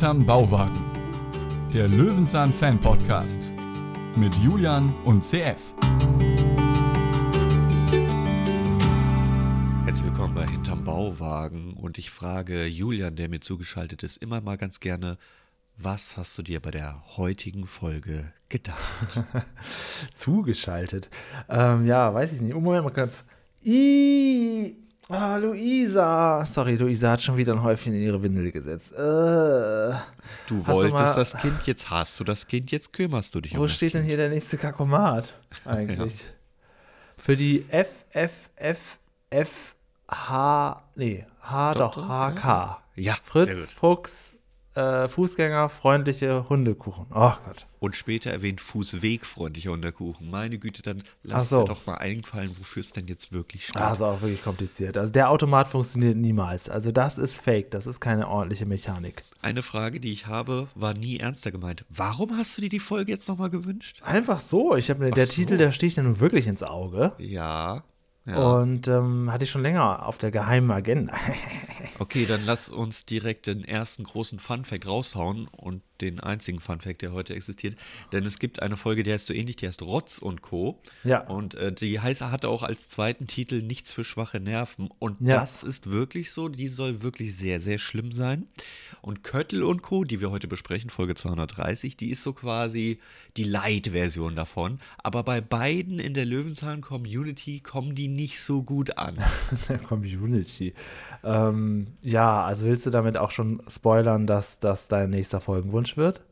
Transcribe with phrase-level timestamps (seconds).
[0.00, 0.80] Hinterm Bauwagen.
[1.74, 3.52] Der Löwenzahn Fan Podcast.
[4.16, 5.74] Mit Julian und CF.
[9.84, 14.56] Herzlich willkommen bei Hinterm Bauwagen und ich frage Julian, der mir zugeschaltet ist, immer mal
[14.56, 15.18] ganz gerne,
[15.76, 19.22] was hast du dir bei der heutigen Folge gedacht?
[20.14, 21.10] Zugeschaltet.
[21.50, 22.54] Ähm, ja, weiß ich nicht.
[22.54, 23.22] Oh, Moment mal kurz.
[23.66, 24.76] I
[25.10, 26.46] Ah, Luisa.
[26.46, 28.92] Sorry, Luisa hat schon wieder ein Häufchen in ihre Windel gesetzt.
[28.92, 33.56] Äh, du wolltest du das Kind, jetzt hast du das Kind, jetzt kümmerst du dich
[33.56, 36.20] Wo um steht das denn hier der nächste Kakomat eigentlich?
[36.20, 36.26] ja.
[37.16, 38.98] Für die F, F, F,
[39.30, 39.74] F,
[40.08, 42.78] H, nee, H doch, doch HK.
[42.94, 44.36] Ja, Fritz, Fuchs,
[44.80, 47.06] äh, fußgängerfreundliche Hundekuchen.
[47.10, 47.66] Oh Gott.
[47.78, 50.30] Und später erwähnt fußwegfreundliche Hundekuchen.
[50.30, 51.60] Meine Güte, dann lass so.
[51.60, 53.80] dir doch mal einfallen, wofür es denn jetzt wirklich steht.
[53.80, 54.98] Das ist auch wirklich kompliziert.
[54.98, 56.68] Also der Automat funktioniert niemals.
[56.68, 59.22] Also das ist fake, das ist keine ordentliche Mechanik.
[59.40, 61.84] Eine Frage, die ich habe, war nie ernster gemeint.
[61.88, 64.02] Warum hast du dir die Folge jetzt nochmal gewünscht?
[64.02, 64.76] Einfach so.
[64.76, 65.32] Ich habe der so.
[65.32, 67.12] Titel, der sticht ja nun wirklich ins Auge.
[67.18, 67.82] Ja.
[68.26, 68.36] Ja.
[68.36, 71.14] Und ähm, hatte ich schon länger auf der geheimen Agenda.
[71.98, 77.12] okay, dann lass uns direkt den ersten großen Funfact raushauen und den einzigen Funfact, der
[77.12, 77.76] heute existiert.
[78.12, 80.80] Denn es gibt eine Folge, die heißt so ähnlich, die heißt Rotz und Co.
[81.04, 81.20] Ja.
[81.26, 84.88] Und äh, die heißt, hatte auch als zweiten Titel Nichts für schwache Nerven.
[84.98, 85.40] Und ja.
[85.40, 88.48] das ist wirklich so, die soll wirklich sehr, sehr schlimm sein.
[89.02, 92.98] Und Köttel und Co., die wir heute besprechen, Folge 230, die ist so quasi
[93.36, 94.78] die Light-Version davon.
[94.98, 99.16] Aber bei beiden in der Löwenzahn-Community kommen die nicht so gut an.
[99.68, 100.74] der Community.
[101.22, 106.22] Ähm, ja, also willst du damit auch schon spoilern, dass das dein nächster Folgenwunsch wird?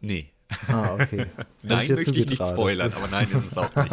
[0.00, 0.30] Nee.
[0.68, 1.26] Ah, okay.
[1.62, 3.90] nein, möchte ich nicht spoilern, aber nein, ist es auch nicht.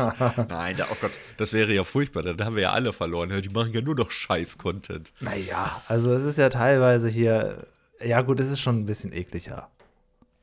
[0.50, 3.42] Nein, da, oh Gott, das wäre ja furchtbar, dann haben wir ja alle verloren.
[3.42, 5.12] Die machen ja nur noch Scheiß-Content.
[5.22, 7.66] Naja, also es ist ja teilweise hier
[8.04, 9.70] ja, gut, es ist schon ein bisschen ekliger.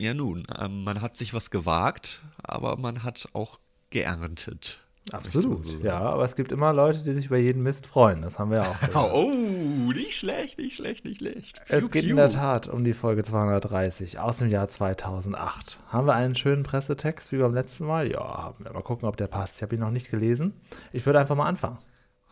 [0.00, 3.58] Ja, nun, ähm, man hat sich was gewagt, aber man hat auch
[3.90, 4.80] geerntet.
[5.12, 8.22] Absolut, so ja, aber es gibt immer Leute, die sich über jeden Mist freuen.
[8.22, 9.12] Das haben wir auch.
[9.12, 11.64] oh, nicht schlecht, nicht schlecht, nicht schlecht.
[11.66, 12.10] Piu, es geht piu.
[12.10, 15.78] in der Tat um die Folge 230 aus dem Jahr 2008.
[15.88, 18.10] Haben wir einen schönen Pressetext wie beim letzten Mal?
[18.10, 18.72] Ja, haben wir.
[18.72, 19.56] Mal gucken, ob der passt.
[19.56, 20.60] Ich habe ihn noch nicht gelesen.
[20.92, 21.78] Ich würde einfach mal anfangen.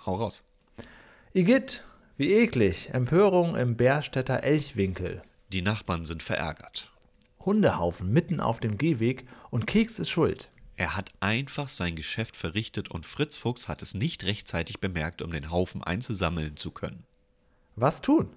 [0.04, 0.44] Hau raus.
[1.32, 1.84] Igitt,
[2.16, 2.90] wie eklig.
[2.92, 5.22] Empörung im Bärstädter Elchwinkel.
[5.52, 6.92] Die Nachbarn sind verärgert.
[7.44, 10.50] Hundehaufen mitten auf dem Gehweg und Keks ist schuld.
[10.76, 15.30] Er hat einfach sein Geschäft verrichtet und Fritz Fuchs hat es nicht rechtzeitig bemerkt, um
[15.30, 17.04] den Haufen einzusammeln zu können.
[17.76, 18.28] Was tun?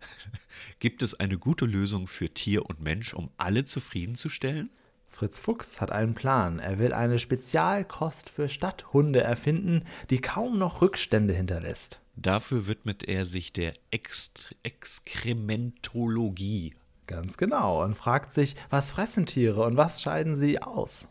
[0.78, 4.68] Gibt es eine gute Lösung für Tier und Mensch, um alle zufriedenzustellen?
[5.06, 6.58] Fritz Fuchs hat einen Plan.
[6.58, 12.00] Er will eine Spezialkost für Stadthunde erfinden, die kaum noch Rückstände hinterlässt.
[12.14, 16.74] Dafür widmet er sich der Ext Exkrementologie.
[17.06, 21.08] Ganz genau und fragt sich, was fressen Tiere und was scheiden sie aus?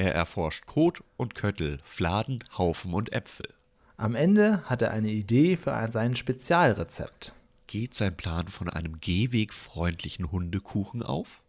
[0.00, 3.52] Er erforscht Kot und Köttel, Fladen, Haufen und Äpfel.
[3.98, 7.34] Am Ende hat er eine Idee für ein, sein Spezialrezept.
[7.66, 11.42] Geht sein Plan von einem gehwegfreundlichen Hundekuchen auf?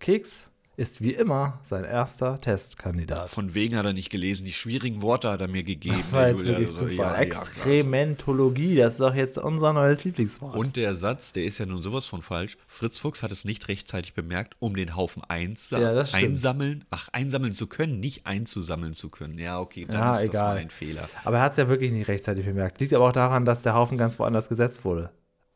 [0.00, 3.28] Keks, ist wie immer sein erster Testkandidat.
[3.28, 5.98] Von wegen hat er nicht gelesen, die schwierigen Worte hat er mir gegeben.
[6.02, 6.96] Das war jetzt wirklich also, Zufall.
[6.96, 10.56] Ja, Exkrementologie, das ist doch jetzt unser neues Lieblingswort.
[10.56, 12.56] Und der Satz, der ist ja nun sowas von falsch.
[12.66, 17.52] Fritz Fuchs hat es nicht rechtzeitig bemerkt, um den Haufen einsam ja, einsammeln, ach, einsammeln
[17.52, 19.38] zu können, nicht einzusammeln zu können.
[19.38, 20.54] Ja, okay, dann ja, ist egal.
[20.54, 21.08] das mein Fehler.
[21.24, 22.80] Aber er hat es ja wirklich nicht rechtzeitig bemerkt.
[22.80, 25.10] Liegt aber auch daran, dass der Haufen ganz woanders gesetzt wurde.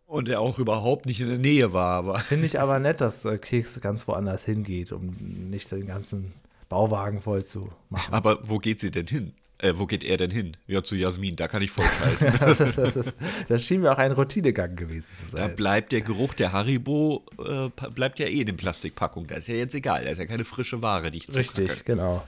[0.06, 1.96] Und er auch überhaupt nicht in der Nähe war.
[1.96, 2.18] Aber.
[2.18, 5.10] Finde ich aber nett, dass äh, Keks ganz woanders hingeht, um
[5.50, 6.32] nicht den ganzen
[6.68, 8.14] Bauwagen voll zu machen.
[8.14, 9.32] Aber wo geht sie denn hin?
[9.58, 10.52] Äh, wo geht er denn hin?
[10.66, 12.32] Ja, zu Jasmin, da kann ich voll scheißen.
[12.40, 13.14] das, das, das,
[13.48, 15.48] das, schien mir auch ein Routinegang gewesen zu sein.
[15.48, 19.28] Da bleibt der Geruch der Haribo, äh, bleibt ja eh in den Plastikpackungen.
[19.28, 21.84] Da ist ja jetzt egal, da ist ja keine frische Ware, die ich Richtig, zukacke.
[21.84, 22.26] genau.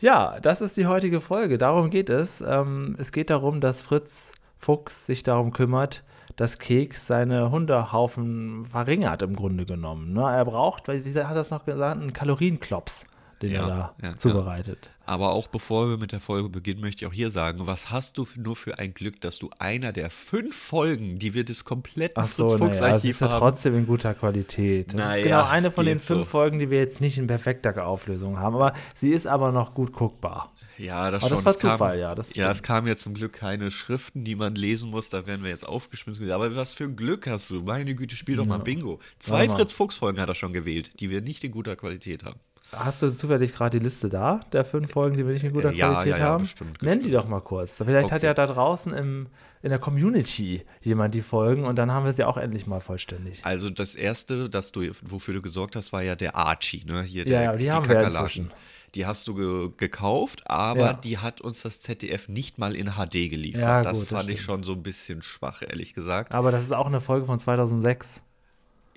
[0.00, 1.56] Ja, das ist die heutige Folge.
[1.56, 2.42] Darum geht es.
[2.46, 6.02] Ähm, es geht darum, dass Fritz Fuchs sich darum kümmert,
[6.36, 10.12] dass Keks seine Hundehaufen verringert im Grunde genommen.
[10.12, 10.22] Ne?
[10.22, 13.04] Er braucht, wie hat er das noch gesagt, einen Kalorienklops,
[13.40, 14.90] den ja, er da ja, zubereitet.
[14.90, 14.94] Ja.
[15.06, 18.16] Aber auch bevor wir mit der Folge beginnen, möchte ich auch hier sagen, was hast
[18.16, 22.24] du nur für ein Glück, dass du einer der fünf Folgen, die wir des kompletten
[22.24, 23.26] so, Fritz Fuchs naja, Archiv haben.
[23.26, 24.92] ist ja trotzdem in guter Qualität.
[24.92, 26.24] Das naja, ist genau eine von den fünf so.
[26.24, 29.92] Folgen, die wir jetzt nicht in perfekter Auflösung haben, aber sie ist aber noch gut
[29.92, 30.53] guckbar.
[30.78, 31.44] Ja, das Aber schon.
[31.44, 32.14] das war es Zufall, kam, ja.
[32.14, 35.10] Das ja, es kamen ja zum Glück keine Schriften, die man lesen muss.
[35.10, 36.30] Da werden wir jetzt aufgeschmissen.
[36.30, 37.62] Aber was für ein Glück hast du.
[37.62, 38.48] Meine Güte, spiel doch ja.
[38.48, 38.98] mal Bingo.
[39.18, 42.40] Zwei Fritz-Fuchs-Folgen hat er schon gewählt, die wir nicht in guter Qualität haben.
[42.72, 45.70] Hast du zufällig gerade die Liste da, der fünf Folgen, die wir nicht in guter
[45.70, 46.42] Äh, ja, Qualität ja, ja, haben?
[46.44, 47.74] bestimmt, Nenn die doch mal kurz.
[47.76, 48.26] Vielleicht hat Okay.
[48.26, 49.28] ja da draußen im,
[49.62, 53.44] in der Community jemand die Folgen und dann haben wir sie auch endlich mal vollständig.
[53.44, 57.02] Also das erste, das du, wofür du gesorgt hast, war ja der Archie, ne?
[57.02, 58.50] Hier der, ja, die haben wir inzwischen.
[58.94, 60.92] Die hast du ge gekauft, aber Ja.
[60.92, 63.60] die hat uns das ZDF nicht mal in HD geliefert.
[63.62, 64.46] Ja, das gut, das fand ich stimmt.
[64.46, 66.34] schon so ein bisschen schwach, ehrlich gesagt.
[66.34, 68.20] Aber das ist auch eine Folge von 2006.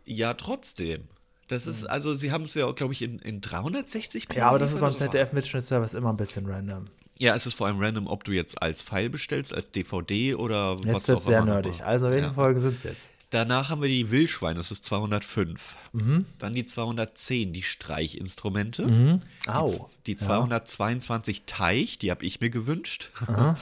[0.06, 1.04] Ja, trotzdem.
[1.48, 4.36] Das ist, also sie haben es ja, glaube ich, in, in 360p.
[4.36, 4.92] Ja, aber das ist beim.
[4.92, 6.86] ZDF-Mitschnittservice immer ein bisschen random.
[7.20, 10.78] Ja, es ist vor allem random, ob du jetzt als File bestellst, als DVD oder
[10.80, 11.54] was Jetzt wird auch sehr immer.
[11.54, 11.84] nerdig.
[11.84, 12.34] Also, welche Ja.
[12.34, 13.02] Folgen sind es jetzt?
[13.30, 15.76] Danach haben wir die Wildschwein, das ist 205.
[15.92, 16.26] Mhm.
[16.38, 19.20] Dann die 210, die Streichinstrumente.
[19.48, 19.90] Au.
[20.06, 23.12] Die 222 Teich, die habe ich mir gewünscht.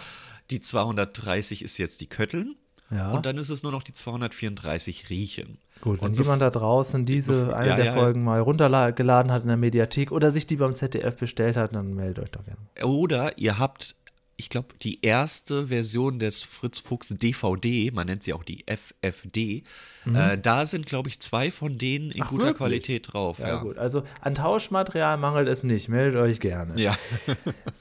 [0.51, 2.55] Die 230 ist jetzt die Kötteln.
[2.91, 3.09] Ja.
[3.09, 5.57] Und dann ist es nur noch die 234 Riechen.
[5.81, 9.47] Gut, wenn jemand da draußen diese, eine ja, der ja, Folgen mal runtergeladen hat in
[9.47, 12.87] der Mediathek oder sich die beim ZDF bestellt hat, dann meldet euch doch gerne.
[12.87, 13.95] Oder ihr habt,
[14.37, 19.63] ich glaube, die erste Version des Fritz Fuchs DVD, man nennt sie auch die FFD.
[20.13, 22.23] Äh, da sind, glaube ich, zwei von denen in Mhm.
[22.23, 22.57] Ach, guter wirklich?
[22.57, 23.39] Qualität drauf.
[23.39, 23.77] Ja, Ja, gut.
[23.77, 25.89] Also an Tauschmaterial mangelt es nicht.
[25.89, 26.79] Meldet euch gerne.
[26.79, 26.93] Ja.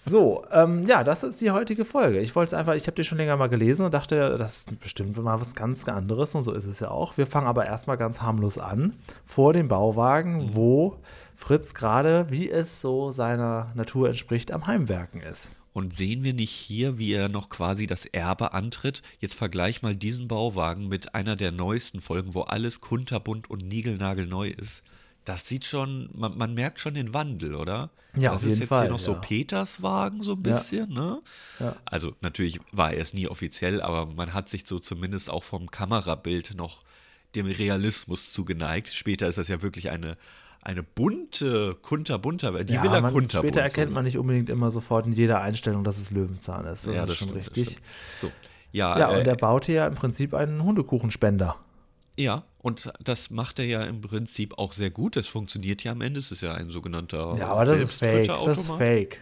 [0.06, 2.18] So, ähm, ja, das ist die heutige Folge.
[2.20, 4.80] Ich wollte es einfach, ich habe die schon länger mal gelesen und dachte, das ist
[4.80, 7.16] bestimmt mal was ganz anderes und so ist es ja auch.
[7.16, 10.96] Wir fangen aber erstmal ganz harmlos an, vor dem Bauwagen, wo
[11.36, 15.50] Fritz gerade, wie es so seiner Natur entspricht, am Heimwerken ist.
[15.72, 19.02] Und sehen wir nicht hier, wie er noch quasi das Erbe antritt?
[19.18, 24.48] Jetzt vergleich mal diesen Bauwagen mit einer der neuesten Folgen, wo alles kunterbunt und niegelnagelneu
[24.48, 24.84] ist.
[25.24, 27.90] Das sieht schon, man, man merkt schon den Wandel, oder?
[28.14, 29.18] Ja, das auf ist jeden jetzt Fall, hier noch so ja.
[29.18, 30.54] Peters Wagen, so ein Ja.
[30.54, 31.22] bisschen, ne?
[31.58, 31.74] Ja.
[31.86, 35.70] Also natürlich war er es nie offiziell, aber man hat sich so zumindest auch vom
[35.70, 36.82] Kamerabild noch
[37.34, 38.92] dem Realismus zugeneigt.
[38.92, 40.16] Später ist das ja wirklich eine,
[40.64, 43.52] eine bunte, kunterbunter, die ja, Villa man, kunterbunt.
[43.52, 46.86] Später erkennt man nicht unbedingt immer sofort in jeder Einstellung, dass es Löwenzahn ist.
[46.86, 47.78] Das ja, ist das schon stimmt, das richtig.
[48.20, 48.32] So.
[48.72, 51.56] Ja, Ja, äh, und er baute ja im Prinzip einen Hundekuchenspender.
[52.16, 55.16] Ja, und das macht er ja im Prinzip auch sehr gut.
[55.16, 56.18] Das funktioniert ja am Ende.
[56.18, 58.26] Es ist ja ein sogenannter Ja, aber das ist fake.
[58.26, 59.18] Das ist fake.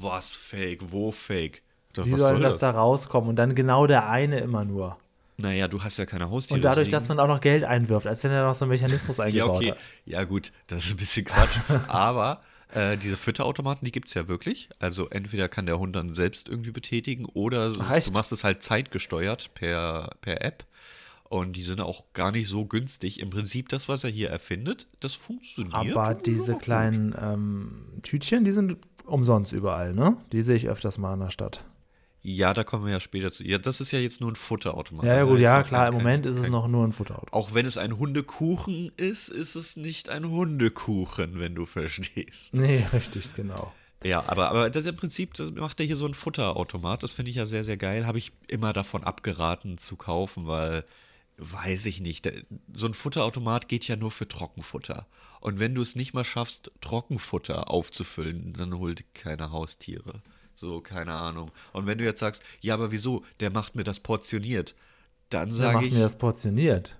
[0.00, 0.92] Was fake?
[0.92, 1.62] Wo fake?
[1.94, 2.60] Da- Wie soll das das?
[2.60, 3.30] da rauskommen?
[3.30, 4.98] Und dann genau der eine immer nur.
[5.38, 6.56] Naja, du hast ja keine Haustiere.
[6.58, 8.70] Und dadurch, deswegen- dass man auch noch Geld einwirft, als wenn er noch so einen
[8.70, 9.70] Mechanismus Ja, eingebaut okay.
[9.72, 9.78] hat.
[10.04, 11.58] Ja, gut, das ist ein bisschen Quatsch.
[11.88, 12.40] aber
[12.72, 14.70] äh, diese Fütterautomaten, die gibt es ja wirklich.
[14.78, 18.08] Also entweder kann der Hund dann selbst irgendwie betätigen oder echt?
[18.08, 20.64] du machst es halt zeitgesteuert per, per App.
[21.28, 23.18] Und die sind auch gar nicht so günstig.
[23.20, 25.74] Im Prinzip das, was er hier erfindet, das funktioniert.
[25.96, 30.16] Aber diese kleinen ähm, Tütchen, die sind umsonst überall, ne?
[30.30, 31.64] Die sehe ich öfters mal in der Stadt.
[32.28, 33.44] Ja, da kommen wir ja später zu.
[33.44, 35.04] Ja, das ist ja jetzt nur ein Futterautomat.
[35.04, 36.84] Ja, ja Also gut, jetzt ja, klar, kein- im Moment kein- ist es noch nur
[36.84, 37.28] ein Futterauto.
[37.30, 42.52] Auch wenn es ein Hundekuchen ist, ist es nicht ein Hundekuchen, wenn du verstehst.
[42.52, 43.72] Nee, richtig, genau.
[44.02, 47.04] Ja, aber, aber das im Prinzip, das macht er hier so ein Futterautomat.
[47.04, 48.06] Das finde ich ja sehr, sehr geil.
[48.06, 50.84] Habe ich immer davon abgeraten zu kaufen, weil,
[51.38, 52.28] weiß ich nicht,
[52.74, 55.06] so ein Futterautomat geht ja nur für Trockenfutter.
[55.40, 60.22] Und wenn du es nicht mal schaffst, Trockenfutter aufzufüllen, dann hol dir keine Haustiere.
[60.56, 61.50] So, keine Ahnung.
[61.72, 63.24] Und wenn du jetzt sagst, ja, aber wieso?
[63.40, 64.74] Der macht mir das portioniert.
[65.30, 66.96] Dann sage macht ich, mir das portioniert?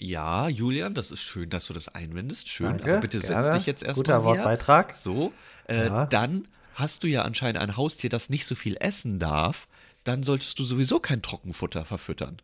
[0.00, 2.48] ja, Julian, das ist schön, dass du das einwendest.
[2.48, 3.54] Schön, Danke, aber bitte setz gerne.
[3.58, 4.44] dich jetzt erstmal Guter hier.
[4.44, 4.92] Wortbeitrag.
[4.92, 5.32] So,
[5.68, 6.06] äh, Ja.
[6.06, 9.66] dann hast du ja anscheinend ein Haustier, das nicht so viel essen darf.
[10.04, 12.38] Dann solltest du sowieso kein Trockenfutter verfüttern.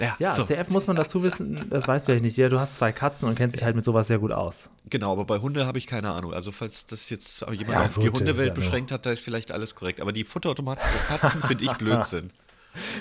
[0.00, 0.44] Ja, Ja, so.
[0.44, 3.34] CF muss man dazu wissen, das weiß vielleicht nicht jeder, du hast zwei Katzen und
[3.34, 4.68] kennst dich halt mit sowas sehr gut aus.
[4.88, 6.32] genau, aber bei Hunde habe ich keine Ahnung.
[6.34, 9.20] Also falls das jetzt jemand Ja, auf gut, die Hundewelt ja beschränkt hat, da ist
[9.20, 10.00] vielleicht alles korrekt.
[10.00, 12.30] Aber die Futterautomaten für Katzen finde ich Blödsinn.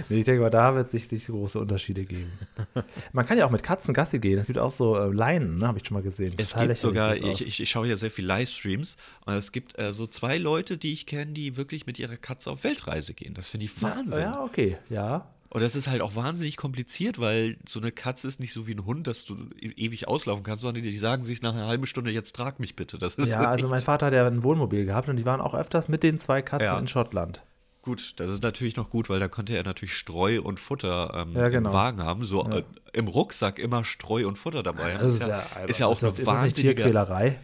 [0.08, 2.32] Nee, ich denke mal, da wird sich nicht so große Unterschiede geben.
[3.12, 4.40] Man kann ja auch mit Katzen Gassi gehen.
[4.40, 6.34] Es gibt auch so äh, Leinen, ne, habe ich schon mal gesehen.
[6.38, 9.78] Es Total gibt sogar, ich, ich, ich schaue ja sehr viel Livestreams und es gibt
[9.78, 13.34] äh, so zwei Leute, die ich kenne, die wirklich mit ihrer Katze auf Weltreise gehen.
[13.34, 13.82] Das finde ich.
[13.82, 14.22] Wahnsinn.
[14.22, 15.28] Ja, okay, ja.
[15.50, 18.74] Und das ist halt auch wahnsinnig kompliziert, weil so eine Katze ist nicht so wie
[18.74, 21.86] ein Hund, dass du e- ewig auslaufen kannst, sondern die, sagen sich nach einer halben
[21.86, 22.98] Stunde, jetzt trag mich bitte.
[22.98, 25.54] Das ist Ja, also mein Vater hat ja ein Wohnmobil gehabt und die waren auch
[25.54, 26.78] öfters mit den zwei Katzen Ja.
[26.80, 27.44] in Schottland.
[27.84, 31.36] Gut, das ist natürlich noch gut, weil da konnte er natürlich Streu und Futter ähm,
[31.36, 31.70] Ja, genau.
[31.70, 32.26] im Wagen haben.
[32.26, 34.96] So äh, im Rucksack immer Streu und Futter dabei.
[34.96, 35.04] haben.
[35.04, 37.40] Das ist ja, ja, ist ja auch ist, das- eine das wahnsinnige Tierquälerei?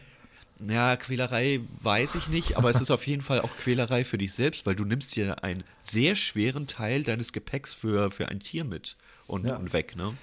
[0.70, 4.34] Ja, Quälerei weiß ich nicht, aber es ist auf jeden Fall auch Quälerei für dich
[4.34, 8.64] selbst, weil du nimmst dir einen sehr schweren Teil deines Gepäcks für, für ein Tier
[8.64, 8.96] mit
[9.28, 9.56] und, Ja.
[9.56, 10.14] und weg, ne?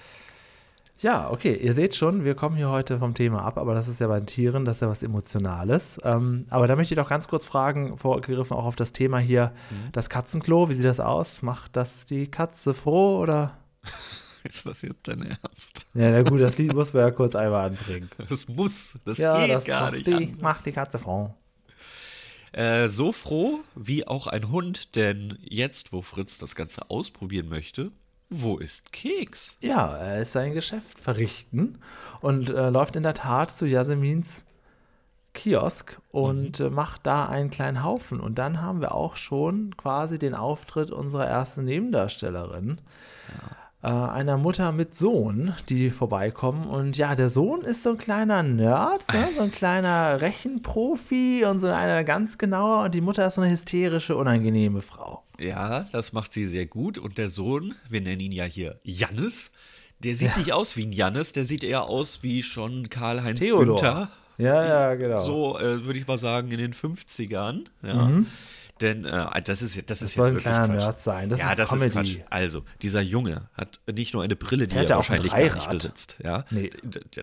[1.01, 3.99] Ja, okay, ihr seht schon, wir kommen hier heute vom Thema ab, aber das ist
[4.01, 5.97] ja bei den Tieren, das ist ja was Emotionales.
[6.03, 9.53] Ähm, aber da möchte ich doch ganz kurz fragen, vorgegriffen auch auf das Thema hier,
[9.71, 9.91] Mhm.
[9.93, 11.41] das Katzenklo, wie sieht das aus?
[11.41, 13.57] Macht das die Katze froh oder?
[14.43, 15.85] Ist das jetzt dein Ernst?
[15.93, 18.09] Ja, na gut, das Lied muss man ja kurz einmal anbringen.
[18.29, 20.07] Das muss, das ja, geht das gar nicht.
[20.07, 20.41] Die, anders.
[20.41, 21.33] macht die Katze froh.
[22.51, 27.91] Äh, so froh wie auch ein Hund, denn jetzt, wo Fritz das Ganze ausprobieren möchte,
[28.29, 29.57] wo ist Keks?
[29.59, 31.79] Ja, er ist sein Geschäft verrichten
[32.21, 34.43] und äh, läuft in der Tat zu Jasmins
[35.33, 38.19] Kiosk und äh, macht da einen kleinen Haufen.
[38.19, 42.81] Und dann haben wir auch schon quasi den Auftritt unserer ersten Nebendarstellerin.
[43.29, 43.55] Äh,
[43.87, 46.67] einer Mutter mit Sohn, die vorbeikommen.
[46.67, 49.29] Und ja, der Sohn ist so ein kleiner Nerd, ne?
[49.37, 52.83] so ein kleiner Rechenprofi und so einer ganz genauer.
[52.83, 55.23] Und die Mutter ist so eine hysterische, unangenehme Frau.
[55.39, 56.97] Ja, das macht sie sehr gut.
[56.97, 59.51] Und der Sohn, wir nennen ihn ja hier Jannis,
[59.99, 63.39] der sieht nicht aus wie ein Jannis, der sieht eher aus wie schon Karl-Heinz.
[63.39, 64.09] Günther.
[64.37, 65.19] Ja, ja, genau.
[65.19, 67.65] So, äh, würde ich mal sagen, in den 50ern.
[67.83, 68.09] Ja.
[68.81, 70.21] Denn äh, das ist, das ist Mhm.
[70.21, 70.83] soll ein jetzt wirklich kleiner Quatsch.
[70.83, 71.29] Nerd sein.
[71.29, 71.87] Das ja, ist das Comedy.
[71.87, 72.17] ist Quatsch.
[72.29, 76.17] Also, dieser Junge hat nicht nur eine Brille, die Fährt er wahrscheinlich gar nicht besitzt.
[76.23, 76.45] Ja?
[76.49, 76.69] Nee.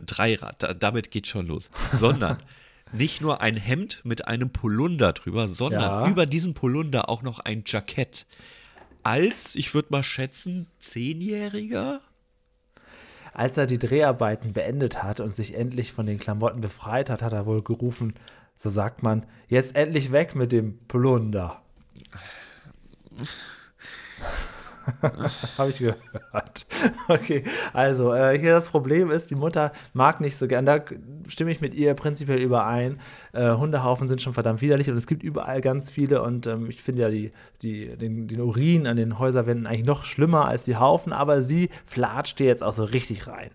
[0.04, 1.70] Dreirad, da, damit geht schon los.
[1.92, 2.38] Sondern
[2.92, 6.08] nicht nur ein Hemd mit einem Polunder drüber, sondern Ja.
[6.08, 8.26] über diesen Polunder auch noch ein Jackett.
[9.02, 12.00] Als, ich würde mal schätzen, Zehnjähriger?
[13.32, 17.32] Als er die Dreharbeiten beendet hat und sich endlich von den Klamotten befreit hat, hat
[17.32, 18.14] er wohl gerufen,
[18.56, 21.62] so sagt man, jetzt endlich weg mit dem Plunder.
[25.58, 26.66] Habe ich gehört.
[27.08, 30.80] Okay, also äh, hier das Problem ist, die Mutter mag nicht so gern, da
[31.28, 33.00] stimme ich mit ihr prinzipiell überein.
[33.32, 36.82] Äh, Hundehaufen sind schon verdammt widerlich und es gibt überall ganz viele und ähm, ich
[36.82, 37.32] finde ja die,
[37.62, 41.70] die, den, den Urin an den Häuserwänden eigentlich noch schlimmer als die Haufen, aber sie
[41.84, 43.50] flatscht dir jetzt auch so richtig rein.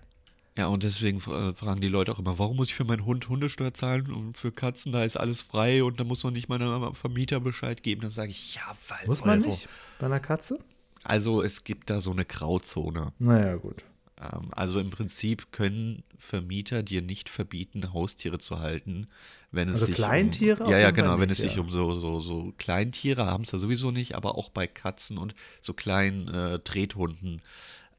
[0.61, 3.27] Ja, und deswegen äh, fragen die Leute auch immer, warum muss ich für meinen Hund
[3.29, 6.93] Hundesteuer zahlen und für Katzen, da ist alles frei und da muss man nicht meinem
[6.93, 8.01] Vermieter Bescheid geben.
[8.01, 9.49] Dann sage ich, ja, weil Muss man Euro.
[9.49, 10.59] nicht bei einer Katze?
[11.03, 13.11] Also es gibt da so eine Grauzone.
[13.17, 13.83] Naja, gut.
[14.21, 19.07] Ähm, also im Prinzip können Vermieter dir nicht verbieten, Haustiere zu halten,
[19.49, 21.61] wenn es Also sich Kleintiere um, ja ja genau, wenn es sich ja.
[21.61, 25.33] um so so so Kleintiere haben es ja sowieso nicht, aber auch bei Katzen und
[25.59, 27.41] so kleinen äh, Trethunden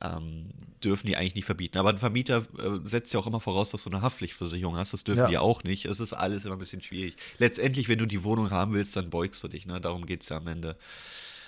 [0.02, 0.48] ähm,
[0.82, 1.78] dürfen die eigentlich nicht verbieten.
[1.78, 4.92] Aber ein Vermieter äh, setzt ja auch immer voraus, dass du eine Haftpflichtversicherung hast.
[4.92, 5.28] Das dürfen Ja.
[5.28, 5.84] die auch nicht.
[5.84, 7.14] Es ist alles immer ein bisschen schwierig.
[7.38, 9.66] Letztendlich, wenn du die Wohnung haben willst, dann beugst du dich.
[9.66, 9.80] Ne?
[9.80, 10.76] Darum geht es ja am Ende.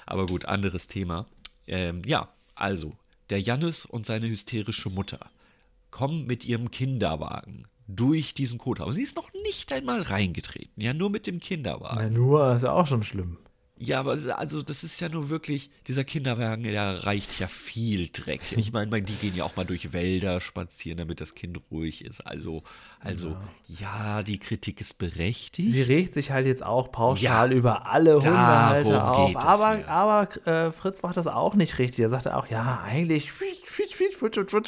[0.07, 1.27] Aber gut, anderes Thema.
[1.67, 2.93] Ähm, ja, also,
[3.31, 5.19] der Jannis und seine hysterische Mutter
[5.91, 8.95] kommen mit ihrem Kinderwagen durch diesen Kothaus.
[8.95, 11.97] Sie ist noch nicht einmal reingetreten, ja, nur mit dem Kinderwagen.
[12.01, 13.39] Na, nur ist ja auch schon schlimm.
[13.85, 18.41] Ja, aber also das ist ja nur wirklich, dieser Kinderwagen, der reicht ja viel Dreck.
[18.57, 22.05] Ich meine, mein, die gehen ja auch mal durch Wälder spazieren, damit das Kind ruhig
[22.05, 22.21] ist.
[22.21, 22.63] Also,
[23.05, 25.73] also ja, die Kritik ist berechtigt.
[25.73, 29.37] Sie regt sich halt jetzt auch pauschal Ja, über alle Hundehalter auf.
[29.37, 32.01] Aber, aber äh, Fritz macht das auch nicht richtig.
[32.01, 33.31] Er sagte auch, ja, eigentlich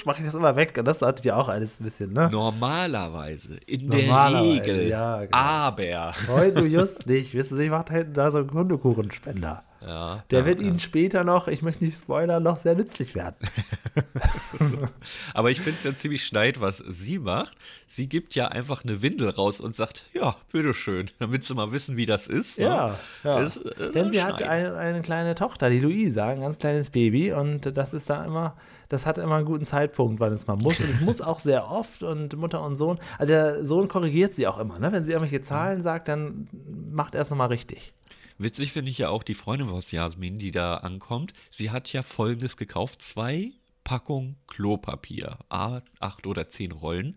[0.05, 0.77] mache ich das immer weg.
[0.79, 2.29] Und das hat ja auch alles ein bisschen, ne?
[2.31, 5.37] Normalerweise, in Normalerweise, der Regel, ja, genau.
[5.37, 6.15] aber.
[6.29, 7.35] Heute just nicht.
[7.35, 9.63] Wissen Sie, macht hinten da so einen Hundekuchenspender.
[9.87, 10.61] Ja, Der ja, wird.
[10.61, 13.37] Ihnen später noch, ich möchte nicht spoilern, noch sehr nützlich werden.
[15.35, 17.57] Aber ich finde es ja ziemlich schneid, was sie macht.
[17.87, 21.97] Sie gibt ja einfach eine Windel raus und sagt, ja, bitteschön, damit sie mal wissen,
[21.97, 22.59] wie das ist.
[22.59, 22.65] ne?
[22.65, 23.41] Ja, ja.
[23.41, 24.49] Ist, äh, Denn sie hat Schneid.
[24.49, 27.33] eine, eine kleine Tochter, die Luisa, ein ganz kleines Baby.
[27.33, 28.57] Und das ist da immer,
[28.89, 30.79] das hat immer einen guten Zeitpunkt, wann es mal muss.
[30.81, 32.99] Und es muss auch sehr oft und Mutter und Sohn.
[33.19, 34.79] Also der Sohn korrigiert sie auch immer.
[34.79, 34.93] Ne?
[34.93, 36.49] Wenn sie irgendwelche Zahlen sagt, dann
[36.91, 37.93] macht er es nochmal richtig.
[38.39, 41.33] Witzig finde ich ja auch die Freundin aus Jasmin, die da ankommt.
[41.49, 43.53] Sie hat ja folgendes gekauft: zwei
[43.87, 45.39] Packungen Klopapier.
[45.49, 47.17] A, acht oder zehn Rollen.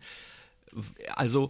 [1.15, 1.49] Also,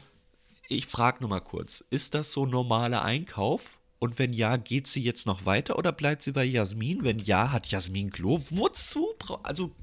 [0.70, 3.78] ich frage nur mal kurz: Ist das so normaler Einkauf?
[4.00, 7.04] Und wenn ja, geht sie jetzt noch weiter oder bleibt sie bei Jasmin?
[7.04, 8.40] Wenn ja, hat Jasmin Klo?
[8.50, 9.10] Wozu?
[9.44, 9.76] Also,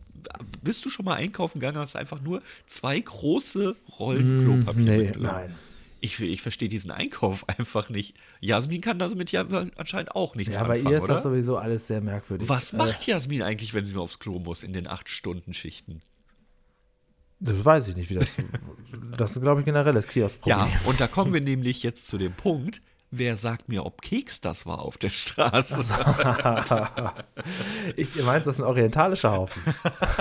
[0.62, 5.54] bist du schon mal einkaufen gegangen, hast einfach nur zwei große Rollen Klopapier Nee, nein.
[6.00, 8.16] Ich, ich verstehe diesen Einkauf einfach nicht.
[8.40, 9.44] Jasmin kann damit ja
[9.76, 11.14] anscheinend auch nichts Ja, bei anfangen, ihr ist oder?
[11.14, 12.48] das sowieso alles sehr merkwürdig.
[12.48, 15.54] Was Äh, macht Jasmin eigentlich, wenn sie mal aufs Klo muss in den acht Stunden
[15.54, 16.02] Schichten?
[17.38, 18.28] das weiß ich nicht, wie das.
[19.18, 20.58] das ist, glaube ich, generelles Kioskproblem.
[20.58, 22.80] Ja, und da kommen wir nämlich jetzt zu dem Punkt,
[23.18, 25.84] wer sagt mir, ob Keks das war auf der Straße?
[27.96, 29.62] Ich meinst, das ist ein orientalischer Haufen.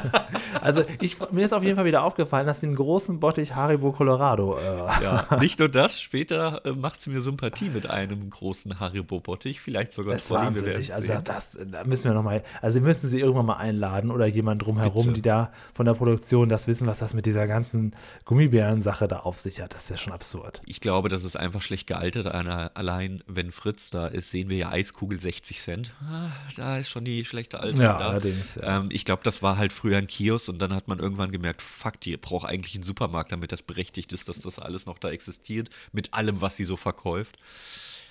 [0.62, 3.92] also ich, mir ist auf jeden Fall wieder aufgefallen, dass sie einen großen Bottich Haribo
[3.92, 4.58] Colorado.
[4.58, 9.60] Äh, Ja, nicht nur das, später äh, macht sie mir Sympathie mit einem großen Haribo-Bottich,
[9.60, 13.58] vielleicht sogar werden's Also das, da müssen wir noch mal, also müssen sie irgendwann mal
[13.58, 15.16] einladen oder jemand drumherum, Bitte.
[15.16, 19.38] die da von der Produktion das wissen, was das mit dieser ganzen Gummibären-Sache da auf
[19.38, 19.74] sich hat.
[19.74, 20.62] Das ist ja schon absurd.
[20.66, 22.28] Ich glaube, das ist einfach schlecht gealtert.
[22.28, 25.94] Eine, allein, wenn Fritz da ist, sehen wir ja Eiskugel 60 Cent.
[26.08, 28.10] Ah, da ist schon die schlechte Alte Ja, da.
[28.10, 28.77] allerdings, ja.
[28.80, 31.62] Ähm, ich glaube, das war halt früher ein Kiosk und dann hat man irgendwann gemerkt,
[31.63, 35.10] fuck, die braucht eigentlich einen Supermarkt, damit das berechtigt ist, dass das alles noch da
[35.10, 37.38] existiert, mit allem, was sie so verkauft.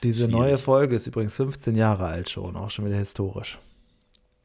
[0.02, 0.32] Diese Schwierig.
[0.32, 3.58] neue Folge ist übrigens 15 Jahre alt schon, auch schon wieder historisch.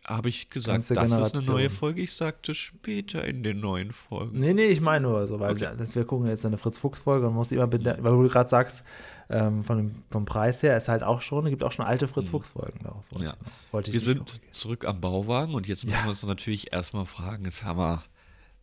[0.07, 1.45] Habe ich gesagt, das ist eine Generation.
[1.45, 2.01] neue Folge?
[2.01, 4.39] Ich sagte später in den neuen Folgen.
[4.39, 5.69] Nee, nee, ich meine nur so, weil Okay.
[5.77, 8.83] das, wir gucken jetzt eine Fritz-Fuchs-Folge und muss immer, weil du gerade sagst,
[9.29, 12.07] ähm, von dem, vom Preis her ist halt auch schon, es gibt auch schon alte
[12.07, 13.11] Fritz-Fuchs-Folgen daraus.
[13.11, 13.23] Mhm.
[13.23, 13.33] Ja.
[13.71, 16.03] Wollte ich Wir sind zurück am Bauwagen und jetzt müssen Ja.
[16.05, 18.03] wir uns natürlich erstmal fragen, ist Hammer,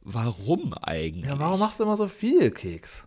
[0.00, 1.26] warum eigentlich?
[1.30, 3.06] Ja, warum machst du immer so viel, Keks?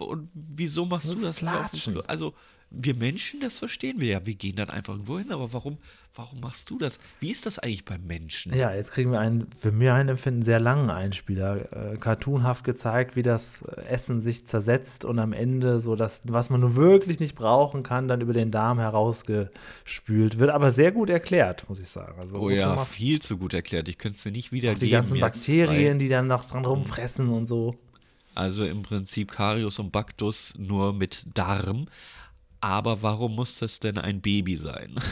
[0.00, 2.02] Und wieso machst du das flatschen.
[2.08, 2.34] Also,
[2.74, 4.26] wir Menschen, das verstehen wir ja.
[4.26, 5.78] Wir gehen dann einfach irgendwo hin, aber warum,
[6.14, 6.98] warum machst du das?
[7.20, 8.54] Wie ist das eigentlich beim Menschen?
[8.54, 11.92] Ja, jetzt kriegen wir einen, für mir ein Empfinden, sehr langen Einspieler.
[11.92, 16.60] Äh, cartoonhaft gezeigt, wie das Essen sich zersetzt und am Ende so das, was man
[16.60, 20.50] nur wirklich nicht brauchen kann, dann über den Darm herausgespült wird.
[20.50, 22.18] Aber sehr gut erklärt, muss ich sagen.
[22.20, 23.88] Also Oh ja, viel zu gut erklärt.
[23.88, 24.80] Ich könnte es dir nicht wiedergeben.
[24.80, 27.76] die ganzen Bakterien, die dann noch dran rumfressen und so.
[28.34, 31.86] Also im Prinzip Karius und Baktus nur mit Darm.
[32.62, 34.94] Aber warum muss das denn ein Baby sein?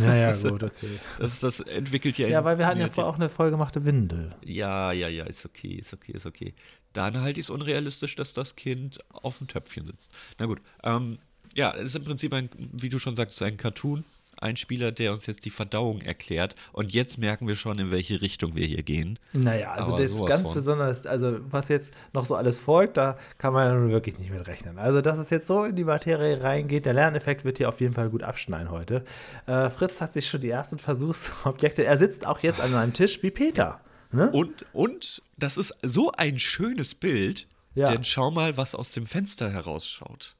[0.00, 0.98] Ja, ja, gut, okay.
[1.18, 2.26] Das, das entwickelt ja.
[2.26, 4.34] Ja, weil wir hatten ja vorher auch eine vollgemachte Windel.
[4.42, 6.54] Ja, ja, ja, ist okay, ist okay, ist okay.
[6.94, 10.10] Dann halte ich es unrealistisch, dass das Kind auf dem Töpfchen sitzt.
[10.38, 11.18] Na gut, ähm,
[11.54, 14.04] ja, es ist im Prinzip ein, wie du schon sagst, ein Cartoon.
[14.44, 16.54] Ein Spieler, der uns jetzt die Verdauung erklärt.
[16.72, 19.18] Und jetzt merken wir schon, in welche Richtung wir hier gehen.
[19.32, 20.52] Naja, also Aber das ist ganz von.
[20.54, 24.30] besonders, also was jetzt noch so alles folgt, da kann man ja nun wirklich nicht
[24.30, 24.78] mit rechnen.
[24.78, 27.94] Also, dass es jetzt so in die Materie reingeht, der Lerneffekt wird hier auf jeden
[27.94, 29.04] Fall gut abschneiden heute.
[29.46, 33.22] Äh, Fritz hat sich schon die ersten Versuchsobjekte, er sitzt auch jetzt an einem Tisch
[33.22, 33.80] wie Peter.
[34.12, 34.30] Ne?
[34.30, 37.90] Und, und das ist so ein schönes Bild, Ja.
[37.90, 40.36] denn schau mal, was aus dem Fenster herausschaut.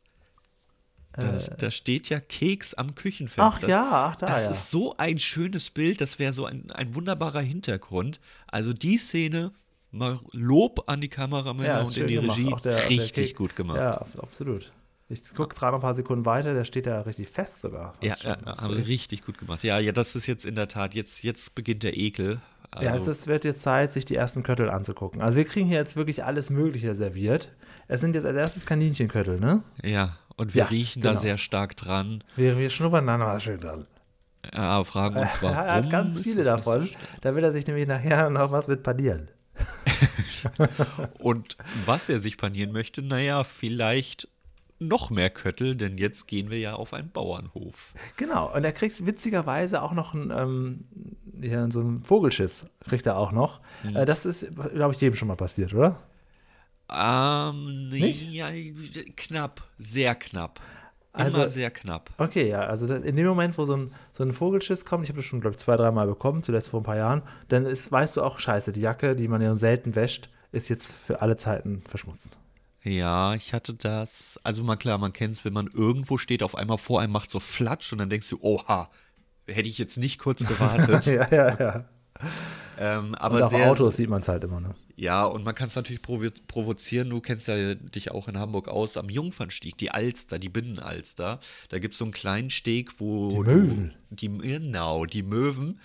[1.16, 3.64] Das, da steht ja Keks am Küchenfenster.
[3.64, 4.50] Ach ja, ach da, Das ja.
[4.50, 8.20] ist so ein schönes Bild, das wäre so ein, ein wunderbarer Hintergrund.
[8.48, 9.52] Also die Szene,
[9.90, 12.38] mal Lob an die Kameramänner ist und in die gemacht.
[12.38, 13.78] Regie, der- der richtig Kek- gut gemacht.
[13.78, 14.72] Ja, absolut.
[15.08, 17.94] Ich gucke gerade noch ein paar Sekunden weiter, der steht ja richtig fest sogar.
[18.00, 19.62] Ja, ja, ja, haben sie richtig gut gemacht.
[19.62, 22.40] Ja, ja, das ist jetzt in der Tat, jetzt, jetzt beginnt der Ekel.
[22.70, 25.20] Also, ja, es ist, wird jetzt Zeit, sich die ersten Köttel anzugucken.
[25.20, 27.52] Also wir kriegen hier jetzt wirklich alles Mögliche serviert.
[27.86, 29.62] Es sind jetzt als erstes Kaninchenköttel, ne?
[29.84, 31.20] ja, und wir Ja, riechen da genau.
[31.20, 32.22] sehr stark dran.
[32.36, 33.86] Wir, wir schnuppern da noch schön dran.
[34.54, 35.56] Ja, fragen uns, warum.
[35.56, 36.82] er hat ganz viele so davon.
[36.86, 37.02] stark?
[37.22, 39.28] da will er sich nämlich nachher noch was mit panieren.
[41.18, 44.28] Und was er sich panieren möchte, naja, vielleicht
[44.78, 47.94] noch mehr Köttel, denn jetzt gehen wir ja auf einen Bauernhof.
[48.16, 48.52] Genau.
[48.54, 50.84] Und er kriegt witzigerweise auch noch einen, ähm,
[51.40, 52.66] ja, so einen Vogelschiss.
[52.88, 53.60] Kriegt er auch noch.
[53.82, 53.94] Mhm.
[54.06, 56.02] Das ist, glaube ich, jedem schon mal passiert, oder?
[56.92, 58.30] Ähm, Nicht?
[58.32, 58.48] ja,
[59.16, 60.60] knapp, sehr knapp.
[61.16, 62.10] Immer Also- sehr knapp.
[62.18, 65.18] Okay, ja, also in dem Moment, wo so ein, so ein Vogelschiss kommt, ich habe
[65.18, 68.16] das schon, glaube ich, zwei, dreimal bekommen, zuletzt vor ein paar Jahren, dann ist, weißt
[68.16, 71.82] du auch, scheiße, die Jacke, die man ja selten wäscht, ist jetzt für alle Zeiten
[71.86, 72.36] verschmutzt.
[72.82, 74.38] Ja, ich hatte das.
[74.42, 77.30] Also mal klar, man kennt es, wenn man irgendwo steht, auf einmal vor einem macht
[77.30, 78.90] so Flatsch und dann denkst du, oha,
[79.46, 81.06] hätte ich jetzt nicht kurz gewartet.
[81.06, 81.84] ja, ja, ja.
[82.78, 84.74] Ähm, aber Und auf sehr, Autos sieht man es halt immer, ne?
[84.96, 87.10] Ja, und man kann es natürlich provo provozieren.
[87.10, 91.40] Du kennst ja dich auch in Hamburg aus am Jungfernstieg, die Alster, die Binnenalster.
[91.68, 93.94] Da gibt es so einen kleinen Steg, wo Die du Möwen.
[94.10, 95.80] die, genau, die Möwen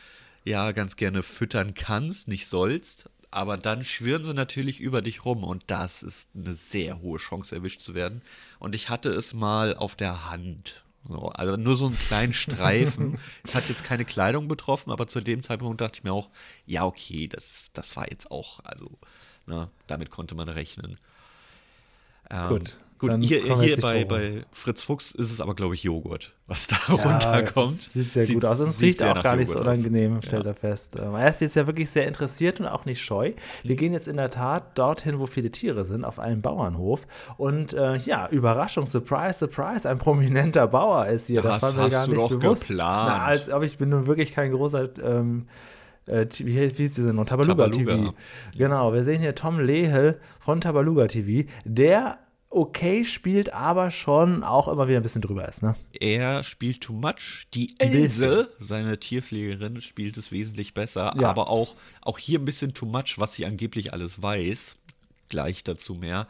[0.45, 3.09] ja ganz gerne füttern kannst, nicht sollst.
[3.31, 7.55] Aber dann schwirren sie natürlich über dich rum und das ist eine sehr hohe Chance,
[7.55, 8.21] erwischt zu werden.
[8.57, 10.83] Und ich hatte es mal auf der Hand.
[11.07, 13.17] So, also nur so einen kleinen Streifen.
[13.43, 16.29] es hat jetzt keine Kleidung betroffen, aber zu dem Zeitpunkt dachte ich mir auch,
[16.65, 18.91] ja, okay, das, das war jetzt auch, also,
[19.45, 20.97] ne, damit konnte man rechnen.
[22.29, 25.73] Ähm, Gut, Gut, dann hier, wir hier bei, bei Fritz Fuchs ist es aber, glaube
[25.73, 27.89] ich, Joghurt, was da runterkommt.
[27.93, 28.59] Sieht sehr gut aus.
[28.59, 29.77] Und es riecht auch gar nicht so Joghurt aus.
[29.79, 30.97] unangenehm, stellt er fest.
[30.97, 33.31] Ähm, Er ist jetzt ja wirklich sehr interessiert und auch nicht scheu.
[33.63, 37.07] Wir gehen jetzt in der Tat dorthin, wo viele Tiere sind, auf einen Bauernhof.
[37.37, 41.41] Und äh, ja, Überraschung, Surprise, Surprise, ein prominenter Bauer ist hier.
[41.41, 42.67] Das war mir hast du doch bewusst.
[42.67, 43.17] geplant.
[43.17, 44.89] Na, als ob ich bin nun wirklich kein großer.
[45.01, 45.47] Ähm,
[46.05, 47.25] äh, wie hieß diese noch?
[47.25, 47.95] Tabaluga, Tabaluga.
[47.95, 48.13] TV.
[48.57, 52.17] Genau, wir sehen hier Tom Lehel von Tabaluga TV, der
[52.49, 55.75] okay spielt, aber schon auch immer wieder ein bisschen drüber ist, ne?
[55.99, 57.47] Er spielt too much.
[57.53, 57.75] Die.
[57.79, 61.13] Else, seine Tierpflegerin, spielt es wesentlich besser.
[61.19, 61.29] Ja.
[61.29, 64.75] Aber auch, auch hier ein bisschen too much, was sie angeblich alles weiß.
[65.29, 66.27] Gleich dazu mehr.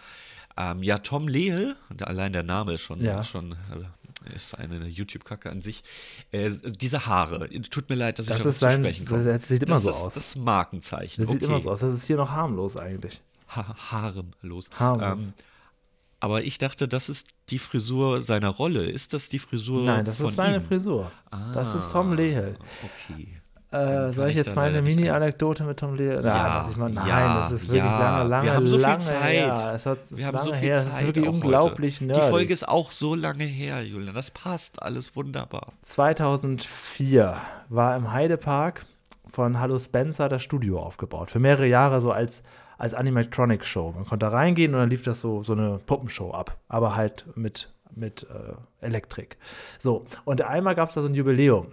[0.58, 3.24] Ähm, ja, Tom Lehel, und allein der Name ist schon, Ja.
[3.24, 5.84] schon äh, ist eine YouTube-Kacke an sich.
[6.32, 9.24] Äh, diese Haare, tut mir leid, dass Das ich darauf zu sprechen komme.
[9.40, 10.14] das sieht immer das so ist aus.
[10.16, 11.24] Das Markenzeichen.
[11.24, 11.50] Das sieht okay.
[11.52, 11.80] immer so aus.
[11.80, 13.22] Das ist hier noch harmlos eigentlich.
[13.56, 14.70] Ha haremlos.
[14.78, 15.24] Harmlos.
[15.24, 15.34] Ähm,
[16.20, 18.84] Aber ich dachte, das ist die Frisur seiner Rolle.
[18.84, 20.62] Ist das die Frisur Nein, das von ist seine ihm?
[20.62, 21.12] Frisur.
[21.54, 22.58] das ist Tom Lehel.
[22.84, 23.40] Okay.
[23.72, 26.26] Äh, soll ich jetzt da mal leider eine nicht Mini-Anekdote mit Tom Lehel?
[26.26, 28.18] Ja, mal, nein, ja, das ist wirklich ja.
[28.18, 29.86] lange, lange, Wir haben so viel Zeit.
[29.86, 30.76] Hat, Wir haben so viel her.
[30.78, 30.88] Zeit.
[30.88, 32.24] Es ist wirklich unglaublich nerdig.
[32.24, 34.16] Die Folge ist auch so lange her, Julian.
[34.16, 35.74] Das passt alles wunderbar.
[35.84, 37.38] 2004
[37.70, 38.88] war im Heidepark
[39.32, 41.30] von Hallo Spencer das Studio aufgebaut.
[41.30, 42.42] Für mehrere Jahre so als,
[42.80, 43.92] als Animatronic-Show.
[43.92, 46.58] Man konnte da reingehen und dann lief das so, so eine Puppenshow ab.
[46.68, 49.38] Aber halt mit, mit äh, Elektrik.
[49.78, 51.68] So, und einmal gab es da so ein Jubiläum.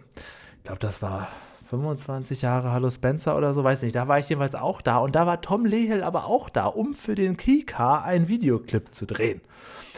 [0.59, 1.29] Ich glaube, das war
[1.71, 3.95] 25 Jahre Hallo Spencer oder so, weiß nicht.
[3.95, 4.99] Da war ich jedenfalls auch da.
[4.99, 9.07] Und da war Tom Lehel aber auch da, um für den Kika einen Videoclip zu
[9.07, 9.41] drehen.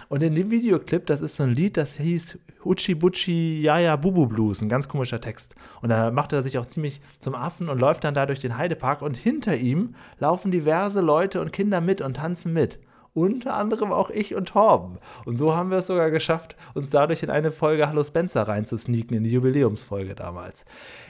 [0.08, 4.26] Und in dem Videoclip, das ist so ein Lied, das hieß Uchi Buchi Yaya Bubu
[4.26, 5.54] Blues, ein ganz komischer Text.
[5.82, 8.56] Und da macht er sich auch ziemlich zum Affen und läuft dann da durch den
[8.56, 12.80] Heidepark und hinter ihm laufen diverse Leute und Kinder mit und tanzen mit.
[13.14, 14.98] Unter anderem auch ich und Torben.
[15.24, 19.16] Und so haben wir es sogar geschafft, uns dadurch in eine Folge Hallo Spencer reinzusneaken,
[19.16, 20.64] in die Jubiläumsfolge damals.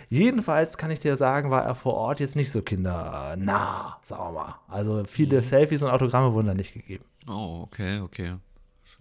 [0.08, 4.32] Jedenfalls kann ich dir sagen, war er vor Ort jetzt nicht so kindernah, sagen wir
[4.32, 4.54] mal.
[4.68, 7.04] Also viele Selfies und Autogramme wurden da nicht gegeben.
[7.28, 8.36] Oh, okay, okay.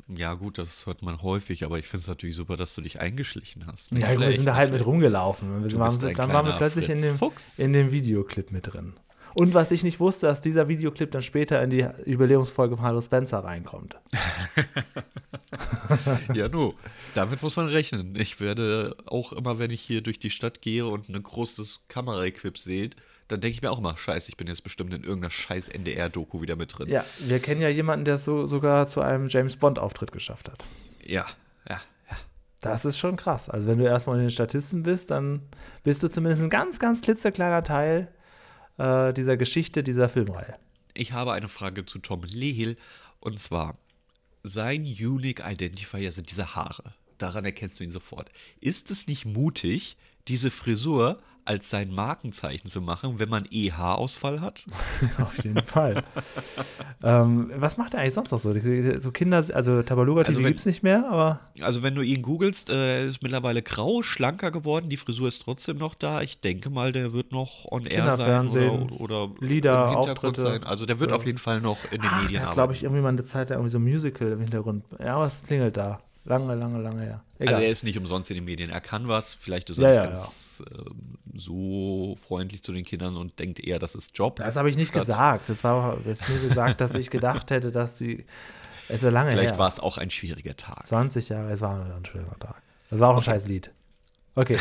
[0.08, 3.00] Ja, gut, das hört man häufig, aber ich finde es natürlich super, dass du dich
[3.00, 3.92] eingeschlichen hast.
[3.92, 5.64] Nicht Ja, gut, wir sind da halt mit rumgelaufen.
[5.64, 7.18] Wir waren, dann waren wir plötzlich in dem,
[7.58, 8.94] in dem Videoclip mit drin.
[9.36, 13.02] Und was ich nicht wusste, dass dieser Videoclip dann später in die Jubiläumsfolge von Hallo
[13.02, 13.96] Spencer reinkommt.
[16.34, 16.74] Ja, nu,
[17.14, 18.16] damit muss man rechnen.
[18.16, 22.58] Ich werde auch immer, wenn ich hier durch die Stadt gehe und ein großes Kameraequip
[22.58, 22.90] sehe,
[23.28, 26.42] dann denke ich mir auch immer, scheiße, ich bin jetzt bestimmt in irgendeiner scheiß NDR-Doku
[26.42, 26.88] wieder mit drin.
[26.88, 30.66] Ja, wir kennen ja jemanden, der es so, sogar zu einem James Bond-Auftritt geschafft hat.
[31.04, 31.26] ja,
[31.70, 31.76] ja.
[32.10, 32.18] ja.
[32.62, 33.50] Das ist schon krass.
[33.50, 35.42] Also wenn du erstmal in den Statisten bist, dann
[35.84, 38.12] bist du zumindest ein ganz, ganz klitzekleiner Teil
[38.78, 40.56] äh, dieser Geschichte, dieser Filmreihe.
[40.94, 42.78] Ich habe eine Frage zu Tom Lehel
[43.20, 43.78] und zwar,
[44.44, 46.94] sein Unique Identifier sind diese Haare.
[47.18, 48.32] Daran erkennst du ihn sofort.
[48.62, 54.42] Ist es nicht mutig, diese Frisur als sein Markenzeichen zu machen, wenn man eh Haarausfall
[54.42, 54.66] hat?
[55.22, 56.04] Auf jeden Fall.
[57.04, 58.54] ähm, was macht er eigentlich sonst noch so?
[59.00, 62.70] So Kinder, also Tabaluga Also gibt es nicht mehr, aber Also wenn du ihn googelst,
[62.70, 66.22] äh, er ist mittlerweile grau, schlanker geworden, die Frisur ist trotzdem noch da.
[66.22, 70.42] Ich denke mal, der wird noch on air sein oder, oder Lieder, im Hintergrund Auftritte.
[70.42, 70.64] sein.
[70.64, 71.18] Also der wird Ja.
[71.18, 72.74] auf jeden Fall noch in den Ach, Medien hat, glaube arbeiten.
[72.78, 74.84] ich, irgendwie mal eine Zeit lang irgendwie so ein Musical im Hintergrund.
[75.00, 76.00] Ja, was klingelt da?
[76.28, 77.24] Lange, lange, lange her.
[77.40, 77.56] Egal.
[77.56, 78.70] Also er ist nicht umsonst in den Medien.
[78.70, 82.84] Er kann was, vielleicht ist Ja, er ja, nicht ganz ähm, so freundlich zu den
[82.84, 84.36] Kindern und denkt eher, das ist Job.
[84.36, 85.48] das habe ich nicht gesagt.
[85.48, 88.26] Das war das nur gesagt, dass ich gedacht hätte, dass die.
[88.90, 89.60] Es ist ja lange Vielleicht her.
[89.60, 90.86] war es auch ein schwieriger Tag.
[90.88, 92.62] 20 Jahre, es war ein schöner Tag.
[92.90, 93.72] Das war auch ein scheiß Lied.
[94.36, 94.60] Okay,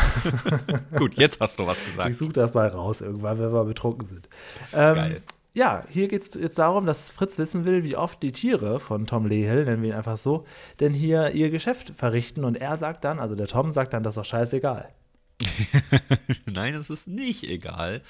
[0.96, 2.10] Gut, jetzt hast du was gesagt.
[2.10, 4.28] ich suche das mal raus irgendwann, wenn wir betrunken sind.
[4.72, 5.20] Ähm, Geil.
[5.58, 9.08] Ja, hier geht es jetzt darum, dass Fritz wissen will, wie oft die Tiere von
[9.08, 10.46] Tom Lehel, nennen wir ihn einfach so,
[10.78, 12.44] denn hier ihr Geschäft verrichten.
[12.44, 14.94] Und er sagt dann, also der Tom sagt dann, das ist doch scheißegal.
[16.46, 18.02] Nein, es ist nicht egal.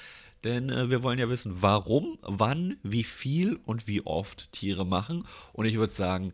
[0.43, 5.25] Denn äh, wir wollen ja wissen, warum, wann, wie viel und wie oft Tiere machen.
[5.51, 6.33] Und ich würde sagen,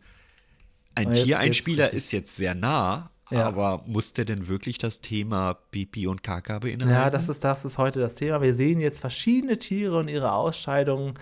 [0.94, 3.46] ein Tiereinspieler ist jetzt sehr nah, Ja.
[3.46, 6.92] aber muss der denn wirklich das Thema Pipi und Kaka beinhalten?
[6.92, 8.40] Ja, das ist, das ist heute das Thema.
[8.40, 11.14] Wir sehen jetzt verschiedene Tiere und ihre Ausscheidungen.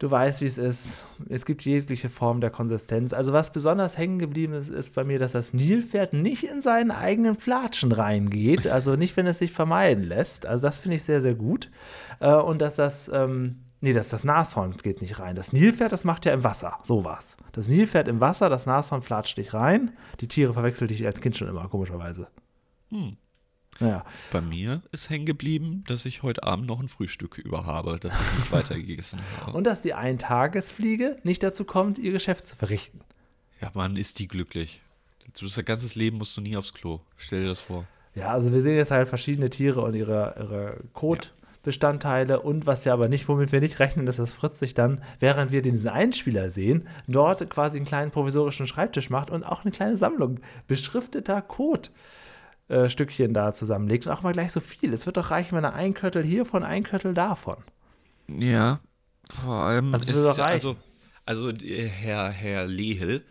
[0.00, 1.04] Du weißt, wie es ist.
[1.28, 3.12] Es gibt jegliche Form der Konsistenz.
[3.12, 6.90] Also was besonders hängen geblieben ist, ist bei mir, dass das Nilpferd nicht in seinen
[6.90, 8.66] eigenen Flatschen reingeht.
[8.66, 10.46] Also nicht, wenn es sich vermeiden lässt.
[10.46, 11.70] Also das finde ich sehr, sehr gut.
[12.18, 15.36] Äh, Und dass das, ähm, nee, dass das Nashorn geht nicht rein.
[15.36, 16.78] Das Nilpferd, das macht ja im Wasser.
[16.82, 17.36] So war's.
[17.52, 19.92] Das Nilpferd im Wasser, das Nashorn flatscht nicht rein.
[20.20, 22.28] Die Tiere verwechselte ich als Kind schon immer, komischerweise.
[22.90, 23.16] Hm.
[23.80, 24.04] Naja.
[24.32, 28.14] Bei mir ist hängen geblieben, dass ich heute Abend noch ein Frühstück über habe, das
[28.14, 29.56] ich nicht weiter gegessen habe.
[29.56, 33.00] Und dass die Eintagesfliege nicht dazu kommt, ihr Geschäft zu verrichten.
[33.60, 34.80] Ja, Mann, ist die glücklich.
[35.38, 37.00] Du dein ganzes Leben musst du nie aufs Klo.
[37.16, 37.86] Stell dir das vor.
[38.14, 40.80] Ja, also wir sehen jetzt halt verschiedene Tiere und ihre, ihre
[41.64, 42.40] Kotbestandteile.
[42.40, 45.50] Und was wir aber nicht, womit wir nicht rechnen, ist, dass Fritz sich dann, während
[45.50, 49.96] wir diesen Einspieler sehen, dort quasi einen kleinen provisorischen Schreibtisch macht und auch eine kleine
[49.96, 51.88] Sammlung beschrifteter Code.
[52.68, 54.92] äh, Stückchen da zusammenlegt und auch mal gleich so viel.
[54.94, 57.58] Es wird doch reichen, wenn er ein Köttel hiervon, ein Köttel davon.
[58.28, 58.80] Ja,
[59.28, 60.76] vor allem Also ist also,
[61.26, 63.22] also äh, Herr, Herr Lehel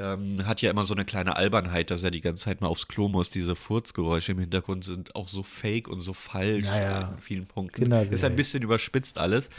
[0.00, 2.88] ähm, hat ja immer so eine kleine Albernheit, dass er die ganze Zeit mal aufs
[2.88, 3.30] Klo muss.
[3.30, 7.82] Diese Furzgeräusche im Hintergrund sind auch so fake und so falsch Naja, in vielen Punkten.
[7.82, 8.14] Kinderserie.
[8.14, 9.50] Ist ein bisschen überspitzt alles.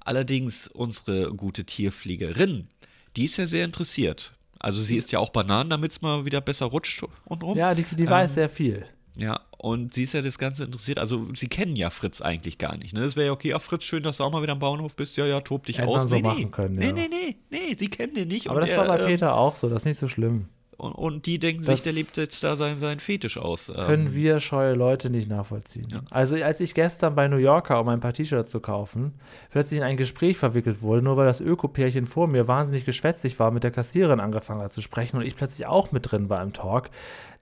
[0.00, 2.68] Allerdings unsere gute Tierfliegerin,
[3.16, 4.34] die ist ja sehr interessiert.
[4.58, 7.56] Also sie isst ja auch Bananen, damit es mal wieder besser rutscht und rum.
[7.56, 8.84] Ja, die, die Ähm, weiß sehr viel.
[9.18, 10.98] Ja, und sie ist ja das Ganze interessiert.
[10.98, 12.94] Also, sie kennen ja Fritz eigentlich gar nicht.
[12.94, 13.00] Ne?
[13.00, 15.16] Es wäre ja okay, ja, Fritz, schön, dass du auch mal wieder am Bauernhof bist.
[15.16, 16.02] Ja, ja, tob dich Hätte aus.
[16.04, 16.50] man so nee, machen nee.
[16.50, 16.92] können, nee, ja.
[16.92, 18.48] nee, nee, nee, sie kennen den nicht.
[18.48, 20.46] Aber das war bei er, äh, Peter auch so, das ist nicht so schlimm.
[20.78, 23.68] Und, und die denken Das sich, der lebt jetzt da seinen, seinen Fetisch aus.
[23.68, 25.88] Ähm, Können wir scheue Leute nicht nachvollziehen.
[26.10, 29.14] Also als ich gestern bei New Yorker, um ein paar T-Shirts zu kaufen,
[29.50, 33.50] plötzlich in ein Gespräch verwickelt wurde, nur weil das Öko-Pärchen vor mir wahnsinnig geschwätzig war,
[33.50, 36.52] mit der Kassiererin angefangen hat zu sprechen und ich plötzlich auch mit drin war im
[36.52, 36.90] Talk.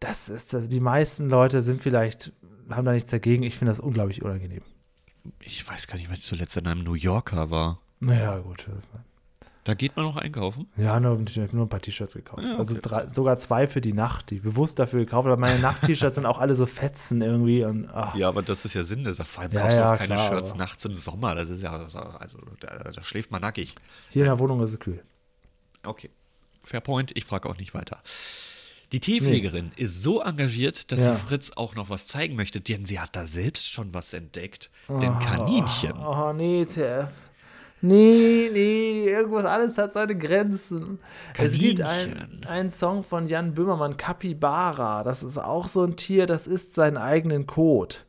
[0.01, 2.33] Das ist, also die meisten Leute sind vielleicht,
[2.71, 3.43] haben da nichts dagegen.
[3.43, 4.63] Ich finde das unglaublich unangenehm.
[5.41, 7.81] Ich weiß gar nicht, wann ich zuletzt in einem New Yorker war.
[8.01, 8.67] Naja, gut.
[9.67, 10.69] Da geht man noch einkaufen.
[10.77, 12.45] Ja, nur, nur ein paar T-Shirts gekauft.
[12.45, 12.59] Ja, okay.
[12.61, 16.25] Also drei, sogar zwei für die Nacht, die bewusst dafür gekauft, weil meine Nacht-T-Shirts sind
[16.25, 19.27] auch alle so Fetzen irgendwie und ach, Ja, aber das ist ja Sinn der Sache.
[19.29, 21.35] Vor allem Ja, kaufst du ja, auch keine klar, Shirts aber- nachts im Sommer.
[21.35, 21.99] Das ist ja, also
[22.61, 23.75] da, da schläft man nackig.
[24.11, 25.03] hier in der Wohnung ist es kühl.
[25.85, 26.11] Okay.
[26.63, 28.01] Fair point, ich frage auch nicht weiter.
[28.93, 31.13] Die Teepflegerin ist so engagiert, dass Ja.
[31.15, 34.71] sie Fritz auch noch was zeigen möchte, denn sie hat da selbst schon was entdeckt.
[34.89, 35.95] Denn Kaninchen.
[35.99, 37.09] Oh, nee, TF.
[37.83, 40.99] Nee, nee, irgendwas, alles hat seine Grenzen.
[41.39, 42.41] Es gibt Kaninchen.
[42.49, 45.05] einen Song von Jan Böhmermann, Capybara.
[45.05, 48.07] Das ist auch so ein Tier, das isst seinen eigenen Kot.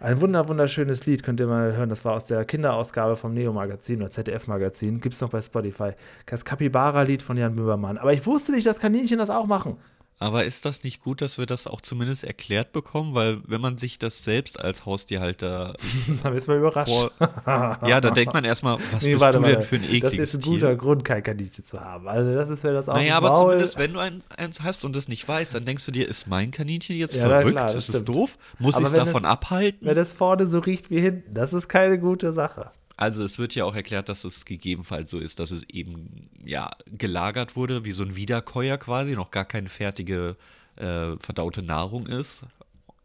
[0.00, 1.88] Ein wunder, wunderschönes Lied, könnt ihr mal hören.
[1.88, 5.00] Das war aus der Kinderausgabe vom Neo-Magazin oder ZDF-Magazin.
[5.00, 5.92] Gibt es noch bei Spotify.
[6.26, 7.98] Das Capybara-Lied von Jan Böhmermann.
[7.98, 9.76] Aber ich wusste nicht, dass Kaninchen das auch machen.
[10.18, 13.12] Aber ist das nicht gut, dass wir das auch zumindest erklärt bekommen?
[13.14, 15.74] Weil wenn man sich das selbst als Haustierhalter
[16.22, 16.88] Dann ist man überrascht.
[16.88, 17.10] vor.
[17.18, 20.28] ja, da denkt man erstmal, was Nee, bist warte, du denn für ein Das ekliges
[20.28, 20.52] ist ein Tier?
[20.52, 22.06] guter Grund, kein Kaninchen zu haben.
[22.06, 24.94] Also das ist, wenn das auch Naja, aber zumindest, wenn du ein, eins hast und
[24.94, 27.50] es nicht weißt, dann denkst du dir, ist mein Kaninchen jetzt Ja, verrückt?
[27.56, 28.38] klar, das ist es doof?
[28.60, 29.86] Muss ich es davon abhalten?
[29.88, 32.70] Wenn es vorne so riecht wie hinten, das ist keine gute Sache.
[33.02, 36.70] Also es wird ja auch erklärt, dass es gegebenenfalls so ist, dass es eben ja
[36.86, 40.36] gelagert wurde, wie so ein Wiederkäuer quasi, noch gar keine fertige
[40.76, 42.44] äh, verdaute Nahrung ist.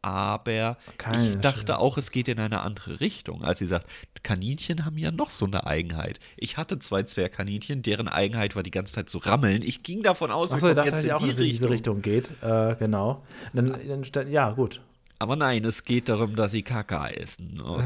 [0.04, 3.44] Aber Keine ich dachte auch, es geht in eine andere Richtung.
[3.44, 3.88] Als sie sagt,
[4.22, 6.20] Kaninchen haben ja noch so eine Eigenheit.
[6.36, 9.64] Ich hatte zwei Zwergkaninchen, deren Eigenheit war die ganze Zeit zu rammeln.
[9.64, 12.04] Ich ging davon aus, Achso, wir kommen dachte jetzt in dass die in diese Richtung.
[12.04, 12.30] Geht.
[12.44, 13.26] Äh, genau.
[13.52, 13.76] Dann,
[14.12, 14.80] dann, ja, gut.
[15.20, 17.60] Aber nein, es geht darum, dass sie Kaka essen.
[17.60, 17.84] Okay,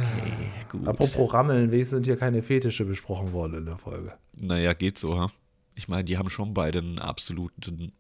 [0.70, 0.88] gut.
[0.88, 4.14] Apropos Rammeln, wenigstens sind hier keine Fetische besprochen worden in der Folge.
[4.34, 5.30] Naja, geht so, ha?
[5.76, 7.94] Ich meine, die haben schon beide einen absoluten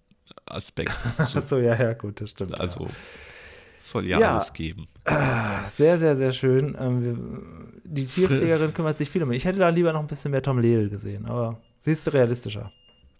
[0.45, 0.91] Aspekt.
[1.17, 2.59] Achso, ja, ja, gut, das stimmt.
[2.59, 2.87] Also,
[3.77, 4.31] es soll ja, Ja.
[4.33, 4.85] alles geben.
[5.07, 5.63] ja.
[5.69, 6.75] Sehr, sehr, sehr schön.
[6.79, 9.37] Ähm, die Tierpflegerin kümmert sich viel um mich.
[9.37, 12.71] Ich hätte da lieber noch ein bisschen mehr Tom Lehl gesehen, aber sie ist realistischer.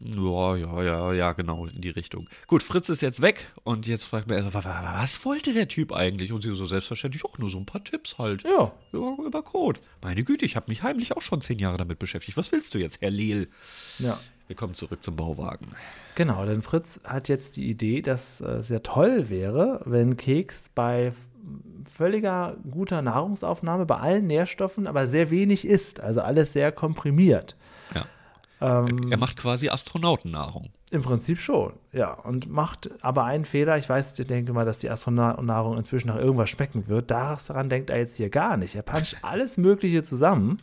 [0.03, 2.27] Ja, ja, ja, ja, genau, in die Richtung.
[2.47, 6.31] Gut, Fritz ist jetzt weg und jetzt fragt wa- wa- was wollte der Typ eigentlich?
[6.33, 8.43] Und sie so selbstverständlich, auch nur so ein paar Tipps halt.
[8.43, 8.71] Ja.
[8.91, 9.79] Über, über Code.
[10.01, 12.35] Meine Güte, ich habe mich heimlich auch schon zehn Jahre damit beschäftigt.
[12.37, 13.47] Was willst du jetzt, Herr Lehl?
[13.99, 14.19] Ja.
[14.47, 15.67] Wir kommen zurück zum Bauwagen.
[16.15, 20.69] Genau, denn Fritz hat jetzt die Idee, dass äh, es sehr toll wäre, wenn Keks
[20.73, 21.13] bei
[21.89, 27.55] völliger guter Nahrungsaufnahme bei allen Nährstoffen, aber sehr wenig isst, also alles sehr komprimiert.
[27.95, 28.05] Ja.
[28.62, 30.69] Ähm, Er macht quasi Astronautennahrung.
[30.91, 32.13] Im Prinzip schon, ja.
[32.13, 33.78] Und macht aber einen Fehler.
[33.78, 37.10] Ich weiß, ich denke mal, dass die Astronauten inzwischen nach irgendwas schmecken wird.
[37.10, 38.76] Daran denkt er jetzt hier gar nicht.
[38.76, 40.62] Er puncht alles Mögliche zusammen.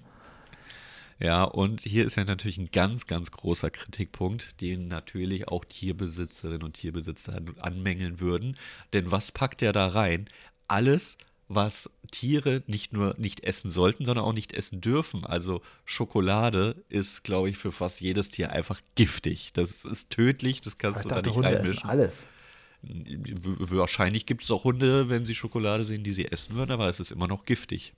[1.20, 6.62] Ja, und hier ist ja natürlich ein ganz, ganz großer Kritikpunkt, den natürlich auch Tierbesitzerinnen
[6.62, 8.56] und Tierbesitzer anmängeln würden.
[8.92, 10.26] Denn was packt er da rein?
[10.68, 15.24] Alles, was Tiere nicht nur nicht essen sollten, sondern auch nicht essen dürfen.
[15.24, 19.50] Also Schokolade ist, glaube ich, für fast jedes Tier einfach giftig.
[19.52, 21.88] Das ist tödlich, das kannst du da nicht Hunde reinmischen.
[21.88, 22.24] alles.
[22.82, 27.00] Wahrscheinlich gibt es auch Hunde, wenn sie Schokolade sehen, die sie essen würden, aber es
[27.00, 27.92] ist immer noch giftig.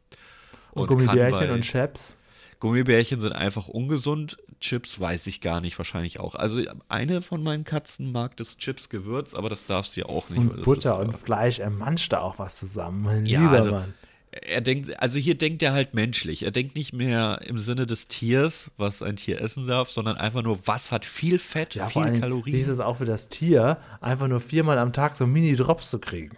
[0.73, 2.15] Und, kann Gummibärchen und Chaps.
[2.61, 4.37] Gummibärchen sind einfach ungesund.
[4.61, 6.35] Chips weiß ich gar nicht, wahrscheinlich auch.
[6.35, 10.39] Also eine von meinen Katzen mag das Chips-Gewürz, aber das darf sie auch nicht.
[10.39, 11.59] Und Butter ist, und Fleisch.
[11.59, 13.03] Er manscht da auch was zusammen.
[13.03, 13.95] Mein Ja, lieber also- Mann.
[14.33, 16.45] Er denkt, also hier denkt er halt menschlich.
[16.45, 20.43] Er denkt nicht mehr im Sinne des Tiers, was ein Tier essen darf, sondern einfach
[20.43, 22.57] nur, was hat viel Fett, Ja, viel allem, wie Kalorien.
[22.57, 26.37] ist es auch für das Tier, einfach nur viermal am Tag so Mini-Drops zu kriegen?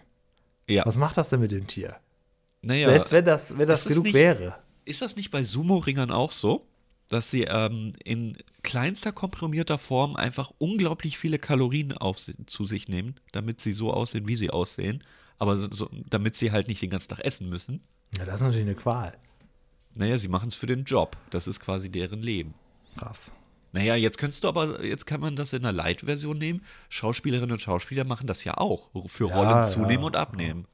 [0.68, 1.96] ja, Was macht das denn mit dem Tier?
[2.62, 2.88] naja.
[2.88, 4.56] Selbst wenn das, wenn das genug nicht- wäre.
[4.84, 6.66] Ist das nicht bei Sumo-Ringern auch so?
[7.08, 13.16] Dass sie ähm, in kleinster komprimierter Form einfach unglaublich viele Kalorien auf, zu sich nehmen,
[13.32, 15.04] damit sie so aussehen, wie sie aussehen.
[15.42, 17.80] Aber so, so, damit sie halt nicht den ganzen Tag essen müssen.
[18.16, 19.12] Ja, das ist natürlich eine Qual.
[19.96, 21.16] Naja, sie machen es für den Job.
[21.30, 22.54] Das ist quasi deren Leben.
[22.96, 23.32] Krass.
[23.72, 26.62] Naja, jetzt könntest du aber, jetzt kann man das in einer Light-Version nehmen.
[26.90, 28.90] Schauspielerinnen und Schauspieler machen das ja auch.
[29.06, 30.68] Für Ja, Rollen ja, zunehmen und abnehmen.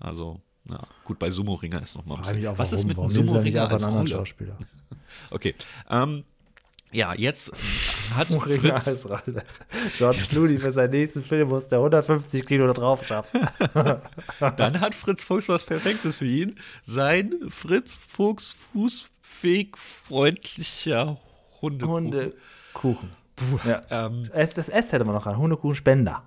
[0.00, 2.46] Also, ja, gut, bei Sumo-Ringer ist noch mal ein bisschen.
[2.46, 4.08] auch, Was ist mit einem Sumo-Ringer als Rolle?
[4.08, 4.56] Schauspieler?
[5.30, 5.54] Okay.
[5.90, 6.24] Ähm,
[6.92, 7.52] Ja, jetzt
[8.14, 9.06] hat Fritz...
[9.98, 13.46] George Clooney für seinen nächsten Film muss der 150 Kilo da drauf schaffen.
[14.56, 16.54] Dann hat Fritz Fuchs was Perfektes für ihn.
[16.82, 21.18] Sein Fritz Fuchs fußfähig freundlicher
[21.60, 22.12] Hundekuchen.
[22.12, 23.10] Hundekuchen.
[23.64, 23.82] Ja.
[23.90, 25.36] Ähm, das S hätte man noch an.
[25.36, 26.22] Hundekuchen-Spender.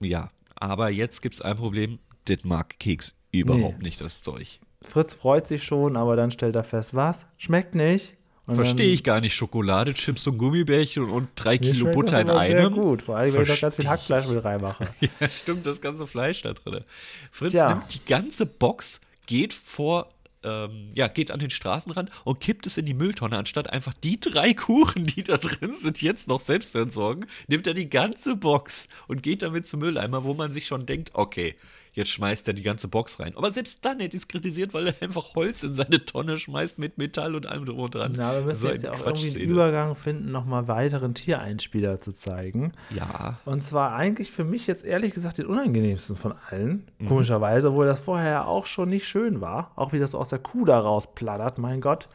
[0.00, 1.98] Ja, aber jetzt gibt es ein Problem.
[2.26, 3.84] Das mag Keks überhaupt nee.
[3.84, 4.60] nicht, das Zeug.
[4.82, 7.26] Fritz freut sich schon, aber dann stellt er fest, was?
[7.36, 8.16] Schmeckt nicht.
[8.54, 9.34] Verstehe ich gar nicht.
[9.34, 12.58] Schokolade, Chips und Gummibärchen und drei Kilo Butter in einem.
[12.58, 14.88] Sehr gut, vor allem, wenn ich noch ganz viel Hackfleisch mit reinmache.
[15.20, 16.84] ja, stimmt, das ganze Fleisch da drin.
[17.30, 17.68] Fritz Tja.
[17.68, 20.08] nimmt die ganze Box, geht vor
[20.44, 24.18] ähm, ja, geht an den Straßenrand und kippt es in die Mülltonne, anstatt einfach die
[24.18, 28.36] drei Kuchen, die da drin sind, jetzt noch selbst zu entsorgen, nimmt er die ganze
[28.36, 31.54] Box und geht damit zum Mülleimer, wo man sich schon denkt, okay,
[31.92, 33.34] jetzt schmeißt er die ganze Box rein.
[33.36, 36.78] Aber selbst dann hätte ich es kritisiert, weil er einfach Holz in seine Tonne schmeißt
[36.78, 38.14] mit Metall und allem drum und dran.
[38.16, 42.12] Na, wir müssen so jetzt ja auch irgendwie einen Übergang finden, nochmal weiteren Tiereinspieler zu
[42.12, 42.72] zeigen.
[42.90, 43.38] Ja.
[43.44, 47.08] Und zwar eigentlich für mich jetzt ehrlich gesagt den unangenehmsten von allen, mhm.
[47.08, 49.72] komischerweise, obwohl das vorher ja auch schon nicht schön war.
[49.76, 52.08] Auch wie das aus der Kuh da rausplattert, mein Gott.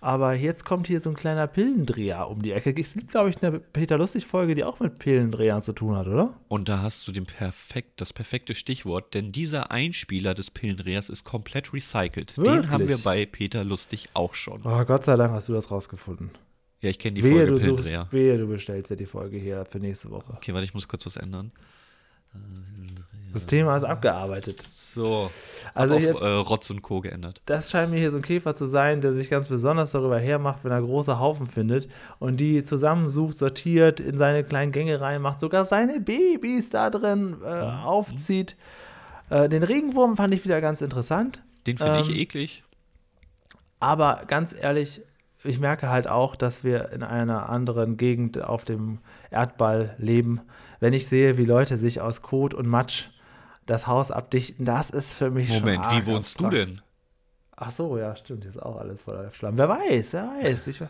[0.00, 2.74] Aber jetzt kommt hier so ein kleiner Pillendreher um die Ecke.
[2.78, 6.34] Es gibt, glaube ich, eine Peter Lustig-Folge, die auch mit Pillendrehern zu tun hat, oder?
[6.48, 11.24] Und da hast du den perfekt, das perfekte Stichwort, denn dieser Einspieler des Pillendrehers ist
[11.24, 12.36] komplett recycelt.
[12.36, 12.66] Wirklich?
[12.66, 14.60] Den haben wir bei Peter Lustig auch schon.
[14.64, 16.30] Oh, Gott sei Dank hast du das rausgefunden.
[16.82, 18.00] Ja, ich kenne die wehe, Folge du Pillendreher.
[18.00, 20.34] Suchst, wehe, du bestellst ja die Folge hier für nächste Woche.
[20.34, 21.52] Okay, warte, ich muss kurz was ändern.
[23.32, 24.62] Das Thema ist abgearbeitet.
[24.70, 25.30] So.
[25.74, 27.02] Also auf hier, äh, Rotz und Co.
[27.02, 27.42] geändert.
[27.44, 30.64] Das scheint mir hier so ein Käfer zu sein, der sich ganz besonders darüber hermacht,
[30.64, 31.86] wenn er große Haufen findet
[32.18, 37.62] und die zusammensucht, sortiert, in seine kleinen Gänge reinmacht, sogar seine Babys da drin äh,
[37.62, 37.84] mhm.
[37.84, 38.56] aufzieht.
[39.28, 41.42] Äh, den Regenwurm fand ich wieder ganz interessant.
[41.66, 42.64] Den finde ähm, ich eklig.
[43.80, 45.02] Aber ganz ehrlich,
[45.44, 48.98] ich merke halt auch, dass wir in einer anderen Gegend auf dem
[49.30, 50.40] Erdball leben.
[50.80, 53.08] Wenn ich sehe, wie Leute sich aus Kot und Matsch
[53.66, 55.84] das Haus abdichten, das ist für mich Moment, schon.
[55.84, 56.80] Moment, wie wohnst du denn?
[57.58, 59.56] Ach so, ja, stimmt, ist auch alles voller Schlamm.
[59.56, 60.66] Wer weiß, wer weiß.
[60.66, 60.82] Ich,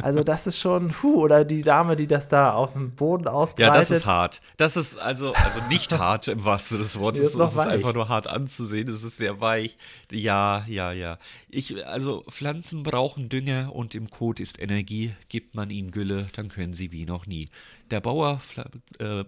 [0.00, 3.74] also das ist schon, puh, oder die Dame, die das da auf dem Boden ausbreitet.
[3.74, 4.40] Ja, das ist hart.
[4.56, 7.20] Das ist also, also nicht hart im wahrsten Sinne des Wortes.
[7.22, 8.88] Es ist, ist einfach nur hart anzusehen.
[8.88, 9.78] Es ist sehr weich.
[10.12, 11.18] Ja, ja, ja.
[11.48, 15.12] Ich, also Pflanzen brauchen Dünger und im Kot ist Energie.
[15.28, 17.48] Gibt man ihnen Gülle, dann können sie wie noch nie.
[17.90, 18.40] Der Bauer
[19.00, 19.24] äh,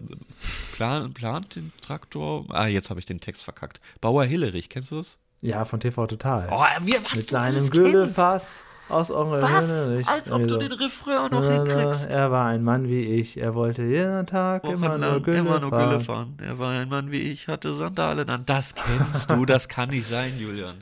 [0.71, 2.45] plan, plant den Traktor.
[2.49, 3.81] Ah, jetzt habe ich den Text verkackt.
[3.99, 5.19] Bauer Hillerich, kennst du das?
[5.41, 6.47] Ja, von TV Total.
[6.51, 9.67] Oh, wir, was Mit seinem Güllefass aus Onkel Was?
[9.67, 10.03] Höhne.
[10.05, 12.07] Als ob du den Refrain auch noch hinkriegst.
[12.07, 13.37] Er war ein Mann wie ich.
[13.37, 16.37] Er wollte jeden Tag immer nur, Gülle, immer nur Gülle fahren.
[16.41, 18.45] Er war ein Mann wie ich, hatte Sandalen an.
[18.45, 20.75] Das kennst du, das kann nicht sein, Julian.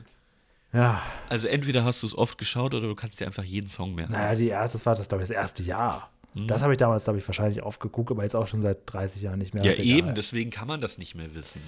[0.72, 1.02] Ja.
[1.28, 4.12] Also entweder hast du es oft geschaut oder du kannst dir einfach jeden Song merken.
[4.12, 6.10] Naja, die erste, das war das, glaube ich, das erste Jahr.
[6.34, 6.46] Mhm.
[6.46, 9.22] Das habe ich damals, glaube ich, wahrscheinlich oft geguckt, aber jetzt auch schon seit 30
[9.22, 9.64] Jahren nicht mehr.
[9.64, 11.62] Ja, eben, deswegen kann man das nicht mehr wissen.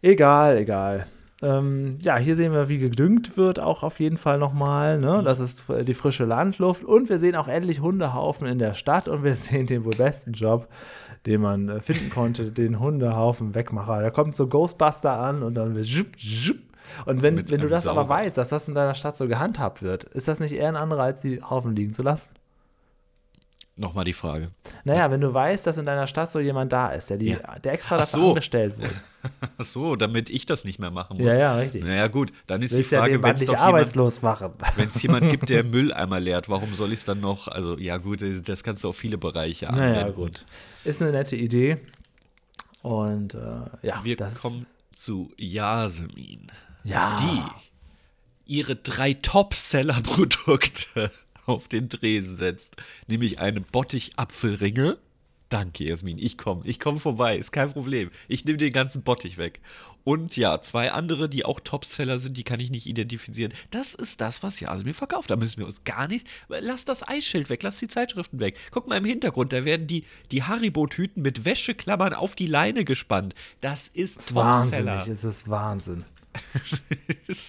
[0.00, 1.06] Egal, egal.
[1.40, 4.98] Ähm, ja, hier sehen wir, wie gedüngt wird, auch auf jeden Fall nochmal.
[4.98, 5.18] Ne?
[5.18, 5.24] Mhm.
[5.24, 6.84] Das ist die frische Landluft.
[6.84, 10.32] Und wir sehen auch endlich Hundehaufen in der Stadt und wir sehen den wohl besten
[10.32, 10.68] Job,
[11.26, 14.02] den man äh, finden konnte, den Hundehaufen Wegmacher.
[14.02, 16.58] Da kommt so Ghostbuster an und dann wird zhup, zhup.
[17.04, 18.00] Und wenn, wenn du das Sauber.
[18.00, 20.76] aber weißt, dass das in deiner Stadt so gehandhabt wird, ist das nicht eher ein
[20.76, 22.30] Anreiz, die Haufen liegen zu lassen?
[23.78, 24.50] Nochmal die Frage.
[24.82, 27.58] Naja, wenn du weißt, dass in deiner Stadt so jemand da ist, der, die, ja.
[27.60, 28.28] der extra dafür so.
[28.30, 28.90] angestellt wurde.
[29.58, 31.26] Ach so, damit ich das nicht mehr machen muss.
[31.26, 31.84] Ja, ja, richtig.
[31.84, 34.54] Naja, gut, dann ist Willst die Frage, ja wenn es doch arbeitslos jemand, machen.
[34.74, 37.46] Wenn es jemand gibt, der Mülleimer leert, warum soll ich es dann noch?
[37.46, 39.92] Also, ja, gut, das kannst du auf viele Bereiche anwenden.
[39.92, 40.44] Naja, gut.
[40.84, 41.78] Ist eine nette Idee.
[42.82, 43.38] Und äh,
[43.82, 44.00] ja.
[44.02, 46.48] Wir kommen zu Yasemin.
[46.82, 47.16] Ja.
[47.20, 47.68] Die
[48.48, 51.12] ihre drei Top-Seller-Produkte
[51.48, 54.98] auf den Tresen setzt, nämlich eine Bottich-Apfelringe.
[55.48, 56.18] Danke, Jasmin.
[56.18, 56.60] Ich komme.
[56.64, 57.38] Ich komme vorbei.
[57.38, 58.10] Ist kein Problem.
[58.28, 59.60] Ich nehme den ganzen Bottich weg.
[60.04, 63.52] Und ja, zwei andere, die auch Topseller sind, die kann ich nicht identifizieren.
[63.70, 65.30] Das ist das, was Jasmin verkauft.
[65.30, 66.26] Da müssen wir uns gar nicht.
[66.48, 68.58] Lass das Eisschild weg, lass die Zeitschriften weg.
[68.70, 73.34] Guck mal im Hintergrund, da werden die, die Haribo-Tüten mit Wäscheklammern auf die Leine gespannt.
[73.62, 74.98] Das ist Topseller.
[74.98, 75.48] Wahnsinnig, es ist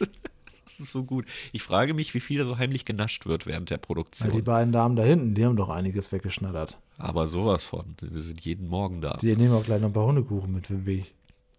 [0.80, 1.26] Ist so gut.
[1.52, 4.32] Ich frage mich, wie viel da so heimlich genascht wird während der Produktion.
[4.32, 6.78] Ja, die beiden Damen da hinten, die haben doch einiges weggeschnattert.
[6.98, 7.96] Aber sowas von.
[8.02, 9.18] Die sind jeden Morgen da.
[9.18, 11.14] Die nehmen auch gleich noch ein paar Hundekuchen mit für den Weg.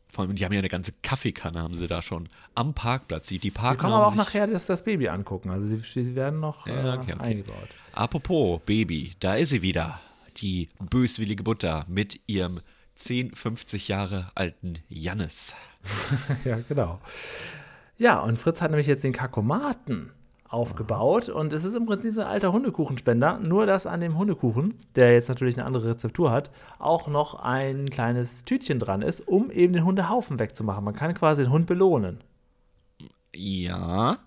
[0.06, 3.28] Vor allem, die haben ja eine ganze Kaffeekanne, haben sie da schon am Parkplatz.
[3.28, 5.50] Die, die Parken Sie können aber auch nachher das, das Baby angucken.
[5.50, 7.22] Also sie, sie werden noch ja, okay, okay.
[7.22, 7.68] eingebaut.
[7.92, 10.00] Apropos Baby, da ist sie wieder.
[10.38, 12.60] Die böswillige Mutter mit ihrem
[12.96, 15.54] 10, 50 Jahre alten Jannis.
[16.44, 17.00] ja, genau.
[18.00, 20.10] Ja, und Fritz hat nämlich jetzt den Kakomaten
[20.48, 24.72] aufgebaut und es ist im Prinzip so ein alter Hundekuchenspender, nur dass an dem Hundekuchen,
[24.96, 29.50] der jetzt natürlich eine andere Rezeptur hat, auch noch ein kleines Tütchen dran ist, um
[29.50, 30.82] eben den Hundehaufen wegzumachen.
[30.82, 32.24] Man kann quasi den Hund belohnen.
[33.36, 34.18] Ja,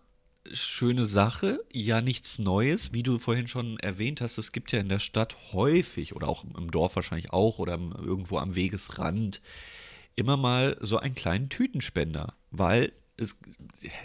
[0.52, 4.90] schöne Sache, ja nichts Neues, wie du vorhin schon erwähnt hast, es gibt ja in
[4.90, 9.42] der Stadt häufig oder auch im Dorf wahrscheinlich auch oder irgendwo am Wegesrand
[10.16, 13.38] immer mal so einen kleinen Tütenspender, weil es,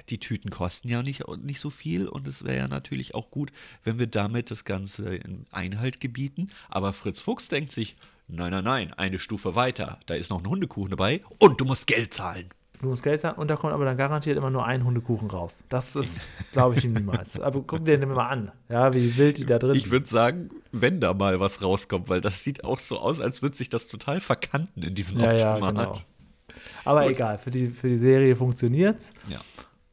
[0.09, 3.51] die Tüten kosten ja nicht, nicht so viel und es wäre ja natürlich auch gut,
[3.85, 6.49] wenn wir damit das Ganze in Einhalt gebieten.
[6.69, 7.97] Aber Fritz Fuchs denkt sich,
[8.29, 11.87] nein, nein, nein, eine Stufe weiter, da ist noch ein Hundekuchen dabei und du musst
[11.87, 12.47] Geld zahlen.
[12.81, 15.65] Du musst Geld zahlen und da kommt aber dann garantiert immer nur ein Hundekuchen raus.
[15.69, 17.41] Das ist, glaube ich, ihm niemals.
[17.41, 20.51] Aber guck dir den mal an, ja, wie wild die da drin Ich würde sagen,
[20.71, 23.89] wenn da mal was rauskommt, weil das sieht auch so aus, als würde sich das
[23.89, 25.77] total verkanten in diesem ja, Automat.
[25.77, 25.99] Ja, genau.
[26.85, 27.13] Aber Gut.
[27.13, 29.13] egal, für die, für die Serie funktioniert's.
[29.29, 29.39] Ja.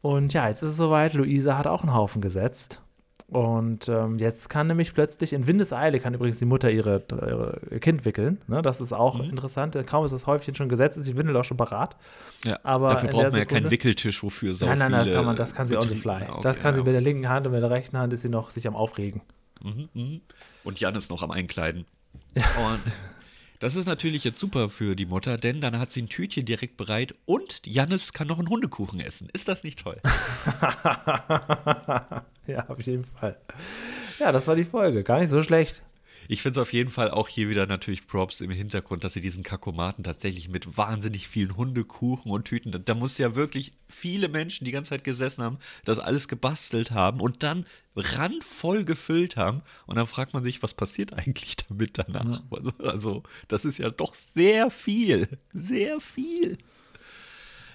[0.01, 1.13] Und ja, jetzt ist es soweit.
[1.13, 2.81] Luisa hat auch einen Haufen gesetzt.
[3.27, 8.05] Und ähm, jetzt kann nämlich plötzlich in Windeseile kann übrigens die Mutter ihre, ihre Kind
[8.05, 8.39] wickeln.
[8.47, 8.61] Ne?
[8.61, 9.31] Das ist auch mhm.
[9.31, 9.75] interessant.
[9.87, 11.95] Kaum ist das Häufchen schon gesetzt, ist die Windel auch schon parat.
[12.45, 15.25] Ja, aber dafür braucht man ja keinen Wickeltisch, wofür so Nein, nein, nein, das kann,
[15.25, 16.21] man, das kann sie on the fly.
[16.29, 18.21] Okay, das kann ja, sie mit der linken Hand und mit der rechten Hand ist
[18.21, 19.21] sie noch sich am Aufregen.
[19.63, 20.19] Mhm, mh.
[20.63, 21.85] Und Jan ist noch am Einkleiden.
[22.35, 22.43] Ja.
[22.43, 22.81] Und
[23.59, 26.77] das ist natürlich jetzt super für die Mutter, denn dann hat sie ein Tütchen direkt
[26.77, 29.29] bereit und Jannis kann noch einen Hundekuchen essen.
[29.33, 30.01] Ist das nicht toll?
[32.47, 33.37] ja, auf jeden Fall.
[34.19, 35.03] Ja, das war die Folge.
[35.03, 35.81] Gar nicht so schlecht.
[36.27, 39.21] Ich finde es auf jeden Fall auch hier wieder natürlich Props im Hintergrund, dass sie
[39.21, 44.27] diesen Kakomaten tatsächlich mit wahnsinnig vielen Hundekuchen und Tüten, da, da muss ja wirklich viele
[44.27, 47.65] Menschen die ganze Zeit gesessen haben, das alles gebastelt haben und dann
[47.95, 49.61] randvoll gefüllt haben.
[49.85, 52.41] Und dann fragt man sich, was passiert eigentlich damit danach?
[52.51, 55.27] Also, also, das ist ja doch sehr viel.
[55.53, 56.57] Sehr viel.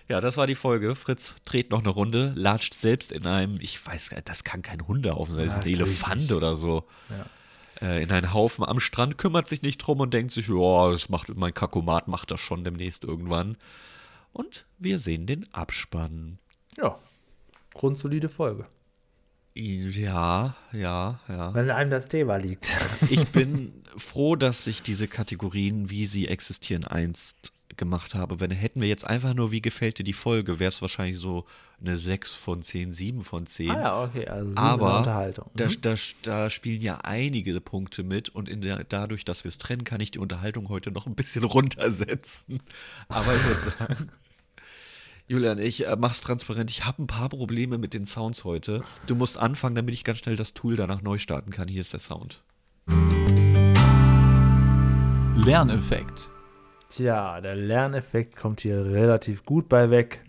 [0.09, 0.97] Ja, das war die Folge.
[0.97, 4.61] Fritz dreht noch eine Runde, latscht selbst in einem, ich weiß gar nicht, das kann
[4.61, 6.85] kein Hundehaufen sein, das ist ein Elefant oder so.
[7.11, 7.27] Ja
[7.81, 11.09] äh, in einen Haufen am Strand, kümmert sich nicht drum und denkt sich, ja, das
[11.09, 13.57] macht mein Kakomat macht das schon demnächst irgendwann.
[14.33, 16.39] Und wir sehen den Abspann.
[16.77, 16.99] Ja,
[17.75, 18.67] grundsolide Folge.
[19.55, 21.55] Ja, ja, ja.
[21.55, 22.77] Wenn einem das Thema liegt.
[23.09, 28.41] Ich bin froh, dass sich diese Kategorien, wie sie existieren, einst gemacht habe.
[28.41, 31.45] Wenn hätten wir jetzt einfach nur, wie gefällt dir die Folge, wäre es wahrscheinlich so
[31.81, 33.71] eine 6 von 10, 7 von 10.
[33.71, 35.47] Ah ja, okay, also Aber Unterhaltung.
[35.53, 35.57] Mhm.
[35.57, 39.85] Da, da, da, spielen ja einige Punkte mit und der, dadurch, dass wir es trennen,
[39.85, 42.61] kann ich die Unterhaltung heute noch ein bisschen runtersetzen.
[43.09, 44.11] Aber ich würde sagen.
[45.29, 46.73] Julian, ich äh, mach's transparent.
[46.73, 48.83] Ich habe ein paar Probleme mit den Sounds heute.
[49.07, 51.69] Du musst anfangen, damit ich ganz schnell das Tool danach neu starten kann.
[51.69, 52.43] Hier ist der Sound.
[55.37, 56.31] Lerneffekt.
[56.91, 60.23] Tja, der Lerneffekt kommt hier relativ gut bei weg.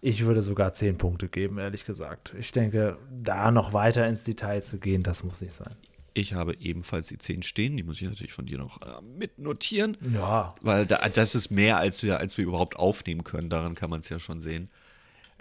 [0.00, 2.34] Ich würde sogar 10 Punkte geben, ehrlich gesagt.
[2.38, 5.76] Ich denke, da noch weiter ins Detail zu gehen, das muss nicht sein.
[6.14, 9.96] Ich habe ebenfalls die 10 stehen, die muss ich natürlich von dir noch äh, mitnotieren.
[10.12, 10.54] Ja.
[10.62, 13.48] Weil da, das ist mehr, als wir, als wir überhaupt aufnehmen können.
[13.48, 14.70] Daran kann man es ja schon sehen.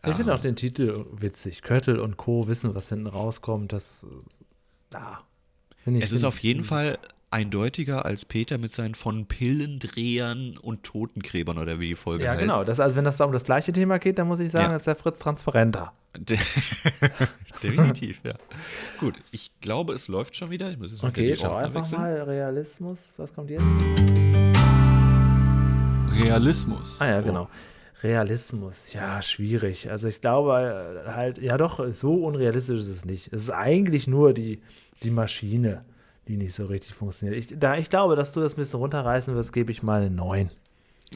[0.02, 1.62] Ich ähm, finde auch den Titel witzig.
[1.62, 2.48] Köttel und Co.
[2.48, 3.72] wissen, was hinten rauskommt.
[3.72, 5.20] Das, äh, ja.
[5.86, 6.98] Es ist auf jeden Fall
[7.34, 12.42] eindeutiger als Peter mit seinen von Pillendrehern und Totengräbern oder wie die Folge ja, heißt.
[12.42, 12.64] Ja, genau.
[12.64, 14.78] Das, also wenn das da um das gleiche Thema geht, dann muss ich sagen, ja.
[14.78, 15.92] ist der Fritz transparenter.
[17.64, 18.36] Definitiv, ja.
[19.00, 20.70] Gut, ich glaube, es läuft schon wieder.
[20.70, 22.02] Ich muss jetzt okay, schau einfach wechseln.
[22.02, 22.22] mal.
[22.22, 23.66] Realismus, was kommt jetzt?
[26.22, 27.02] Realismus.
[27.02, 27.50] Ah ja, genau.
[28.04, 29.90] Realismus, ja, schwierig.
[29.90, 33.34] Also ich glaube halt, ja doch, so unrealistisch ist es nicht.
[33.34, 34.62] Es ist eigentlich nur die,
[35.02, 35.84] die Maschine
[36.28, 37.38] die nicht so richtig funktioniert.
[37.38, 40.10] Ich, da ich glaube, dass du das ein bisschen runterreißen wirst, gebe ich mal eine
[40.10, 40.50] 9.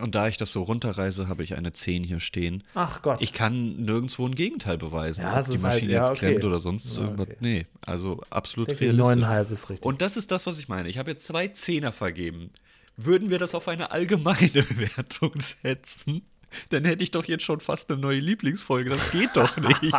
[0.02, 2.64] Und da ich das so runterreise, habe ich eine 10 hier stehen.
[2.76, 3.18] Ach Gott.
[3.22, 6.30] Ich kann nirgendwo ein Gegenteil beweisen, ja, ob die halt- Maschine halt, ja, jetzt okay.
[6.30, 7.28] klemmt oder sonst ja, irgendwas.
[7.28, 7.38] Okay.
[7.40, 9.26] Nee, also absolut Denke realistisch.
[9.26, 9.86] 9,5 ist richtig.
[9.86, 10.88] Und das ist das, was ich meine.
[10.90, 12.52] Ich habe jetzt zwei Zehner vergeben.
[12.96, 16.22] Würden wir das auf eine allgemeine Bewertung setzen?
[16.70, 18.90] Dann hätte ich doch jetzt schon fast eine neue Lieblingsfolge.
[18.90, 19.94] Das geht doch nicht.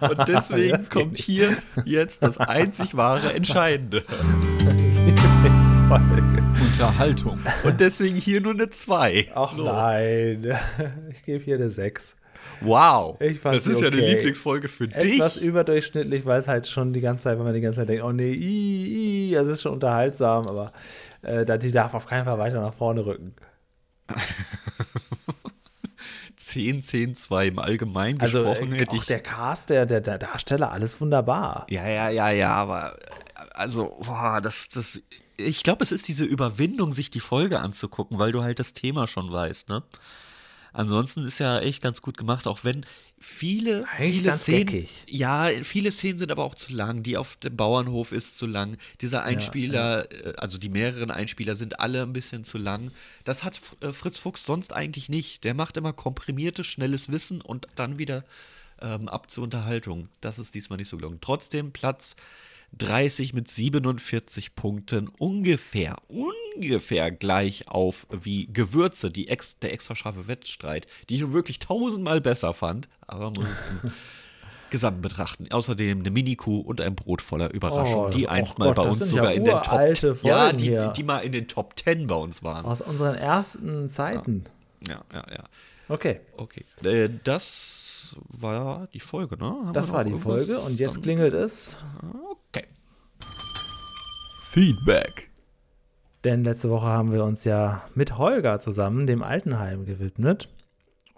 [0.00, 4.04] Und deswegen kommt hier jetzt das einzig wahre Entscheidende.
[6.60, 7.38] Unterhaltung.
[7.64, 9.32] Und deswegen hier nur eine 2.
[9.34, 9.64] Ach so.
[9.64, 10.56] nein.
[11.10, 12.16] Ich gebe hier eine 6.
[12.60, 13.18] Wow.
[13.18, 13.84] das ist okay.
[13.84, 15.14] ja eine Lieblingsfolge für Etwas dich.
[15.14, 18.04] Etwas überdurchschnittlich, weil es halt schon die ganze Zeit, wenn man die ganze Zeit denkt,
[18.04, 20.72] oh nee, i, i, das ist schon unterhaltsam, aber
[21.22, 23.34] äh, die darf auf keinen Fall weiter nach vorne rücken.
[26.36, 29.06] 10, 10, 2 im Allgemeinen also, gesprochen äh, hätte auch ich.
[29.06, 31.66] der Cast, der, der, der Darsteller, alles wunderbar.
[31.70, 32.96] Ja, ja, ja, ja, aber
[33.54, 35.00] also, boah, das, das,
[35.36, 39.08] ich glaube, es ist diese Überwindung, sich die Folge anzugucken, weil du halt das Thema
[39.08, 39.82] schon weißt, ne?
[40.76, 42.84] Ansonsten ist ja echt ganz gut gemacht, auch wenn
[43.18, 44.90] viele, Eigentlich viele Szenen, geckig.
[45.08, 47.02] ja, viele Szenen sind aber auch zu lang.
[47.02, 48.76] Die auf dem Bauernhof ist zu lang.
[49.00, 52.90] Dieser Einspieler, äh, also die mehreren Einspieler sind alle ein bisschen zu lang.
[53.24, 55.44] Das hat äh, Fritz Fuchs sonst eigentlich nicht.
[55.44, 58.22] Der macht immer komprimiertes, schnelles Wissen und dann wieder
[58.82, 60.10] ähm, ab zur Unterhaltung.
[60.20, 61.20] Das ist diesmal nicht so gelungen.
[61.22, 62.16] Trotzdem Platz
[62.78, 70.28] 30 mit 47 Punkten ungefähr, ungefähr gleich auf wie Gewürze, die ex, der extra scharfe
[70.28, 73.90] Wettstreit, die ich nun wirklich tausendmal besser fand, aber man muss es im
[74.70, 75.46] Gesamt betrachten.
[75.50, 78.82] Außerdem eine Mini-Kuh und ein Brot voller Überraschung, Oh, die oh einst mal Gott, bei
[78.82, 82.16] uns sogar ja in den Top Ja, die, die mal in den Top 10 bei
[82.16, 82.64] uns waren.
[82.64, 84.44] Aus unseren ersten Zeiten.
[84.88, 85.44] Ja, ja, ja.
[85.88, 86.64] Okay, Okay.
[86.82, 87.85] Äh, das
[88.28, 89.44] war die Folge, ne?
[89.46, 90.46] Haben das war die irgendwas?
[90.46, 91.76] Folge und jetzt Dann- klingelt es,
[92.48, 92.66] Okay.
[94.42, 95.30] Feedback.
[96.24, 100.48] denn letzte Woche haben wir uns ja mit Holger zusammen dem Altenheim gewidmet.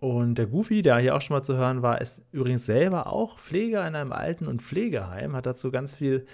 [0.00, 3.38] Und der Goofy, der hier auch schon mal zu hören war, ist übrigens selber auch
[3.38, 6.26] Pfleger in einem Alten- und Pflegeheim, hat dazu ganz viel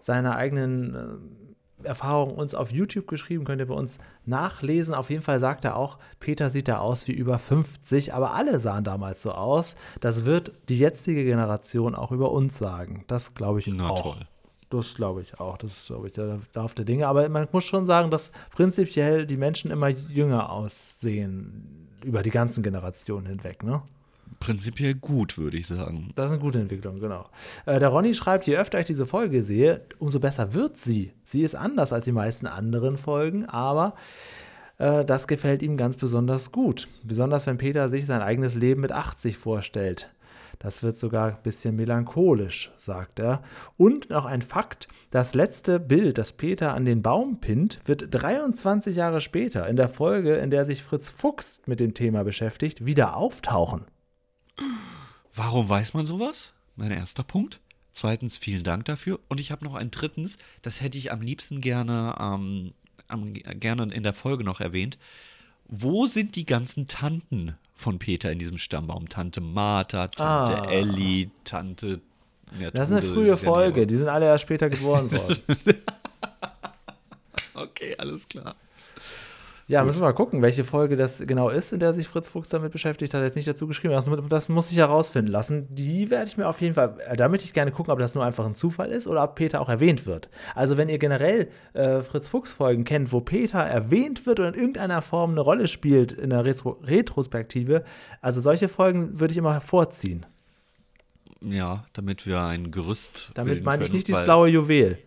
[0.00, 1.51] seiner eigenen äh,
[1.84, 4.94] Erfahrungen uns auf YouTube geschrieben, könnt ihr bei uns nachlesen.
[4.94, 8.60] Auf jeden Fall sagt er auch, Peter sieht da aus wie über 50, aber alle
[8.60, 9.76] sahen damals so aus.
[10.00, 13.04] Das wird die jetzige Generation auch über uns sagen.
[13.06, 14.02] Das glaube ich Na auch.
[14.02, 14.20] toll.
[14.70, 15.58] Das glaube ich auch.
[15.58, 17.06] Das ist, glaube ich, der Lauf der Dinge.
[17.06, 22.62] Aber man muss schon sagen, dass prinzipiell die Menschen immer jünger aussehen über die ganzen
[22.62, 23.82] Generationen hinweg, ne?
[24.40, 26.12] Prinzipiell gut, würde ich sagen.
[26.14, 27.26] Das ist eine gute Entwicklung, genau.
[27.66, 31.12] Äh, der Ronny schreibt, je öfter ich diese Folge sehe, umso besser wird sie.
[31.24, 33.94] Sie ist anders als die meisten anderen Folgen, aber
[34.78, 36.88] äh, das gefällt ihm ganz besonders gut.
[37.04, 40.10] Besonders wenn Peter sich sein eigenes Leben mit 80 vorstellt.
[40.58, 43.42] Das wird sogar ein bisschen melancholisch, sagt er.
[43.76, 48.94] Und noch ein Fakt: Das letzte Bild, das Peter an den Baum pinnt, wird 23
[48.94, 53.16] Jahre später in der Folge, in der sich Fritz Fuchs mit dem Thema beschäftigt, wieder
[53.16, 53.86] auftauchen.
[55.34, 56.52] Warum weiß man sowas?
[56.76, 57.60] Mein erster Punkt.
[57.92, 59.20] Zweitens, vielen Dank dafür.
[59.28, 62.72] Und ich habe noch ein drittens, das hätte ich am liebsten gerne, ähm,
[63.08, 64.98] am, gerne in der Folge noch erwähnt.
[65.68, 69.08] Wo sind die ganzen Tanten von Peter in diesem Stammbaum?
[69.08, 70.70] Tante Martha, Tante Ah.
[70.70, 72.00] Elli, Tante.
[72.58, 75.38] Ja, Das ist eine frühe nie, Folge, die sind alle erst später geboren worden.
[77.54, 78.56] Okay, alles klar.
[79.68, 82.48] Ja, müssen wir mal gucken, welche Folge das genau ist, in der sich Fritz Fuchs
[82.48, 83.22] damit beschäftigt hat.
[83.22, 83.94] Jetzt nicht dazu geschrieben.
[83.94, 85.66] Das, das muss ich herausfinden lassen.
[85.70, 88.14] Die werde ich mir auf jeden Fall, äh, da möchte ich gerne gucken, ob das
[88.14, 90.28] nur einfach ein Zufall ist oder ob Peter auch erwähnt wird.
[90.54, 95.00] Also, wenn ihr generell äh, Fritz Fuchs-Folgen kennt, wo Peter erwähnt wird oder in irgendeiner
[95.00, 97.84] Form eine Rolle spielt in der Retro Retrospektive,
[98.20, 100.26] also solche Folgen würde ich immer hervorziehen.
[101.40, 103.30] Ja, damit wir ein Gerüst.
[103.34, 104.98] Damit meine ich nicht dieses weil- blaue Juwel.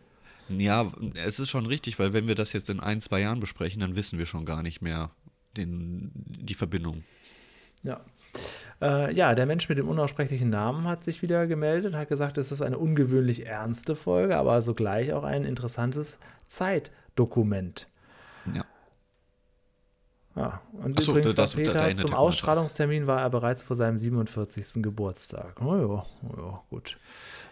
[0.50, 0.86] Ja,
[1.26, 3.96] es ist schon richtig, weil wenn wir das jetzt in ein, zwei Jahren besprechen, dann
[3.96, 5.10] wissen wir schon gar nicht mehr
[5.58, 7.04] den, die Verbindung.
[7.84, 8.02] Ja.
[8.82, 12.38] Äh, ja, der Mensch mit dem unaussprechlichen Namen hat sich wieder gemeldet und hat gesagt,
[12.38, 17.88] es ist eine ungewöhnlich ernste Folge, aber sogleich auch ein interessantes Zeitdokument.
[18.54, 18.66] Ja.
[20.36, 23.30] Ja, und Ach so, übrigens das- da- Peter, da erinnert zum er Ausstrahlungstermin war er
[23.30, 24.84] bereits vor seinem 47.
[24.84, 25.62] Geburtstag.
[25.62, 26.06] Oh ja, oh
[26.38, 26.98] ja gut.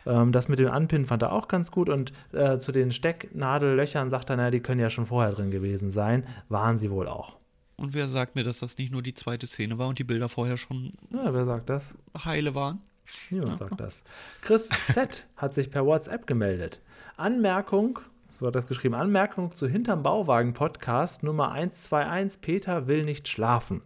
[0.06, 4.10] Ähm, das mit dem Anpinnen fand er auch ganz gut und äh, zu den Stecknadellöchern
[4.10, 6.26] sagt er, naja, die können ja schon vorher drin gewesen sein.
[6.50, 7.38] Waren sie wohl auch.
[7.76, 10.30] Und wer sagt mir, dass das nicht nur die zweite Szene war und die Bilder
[10.30, 11.96] vorher schon Ja, wer sagt das?
[12.24, 12.82] heile waren?
[13.32, 14.04] Niemand sagt das.
[14.42, 15.26] Chris Z.
[15.38, 16.82] hat sich per WhatsApp gemeldet.
[17.18, 18.00] Anmerkung,
[18.40, 23.82] so hat das geschrieben, Anmerkung zu Hinterm Bauwagen Podcast Nummer 121, Peter will nicht schlafen.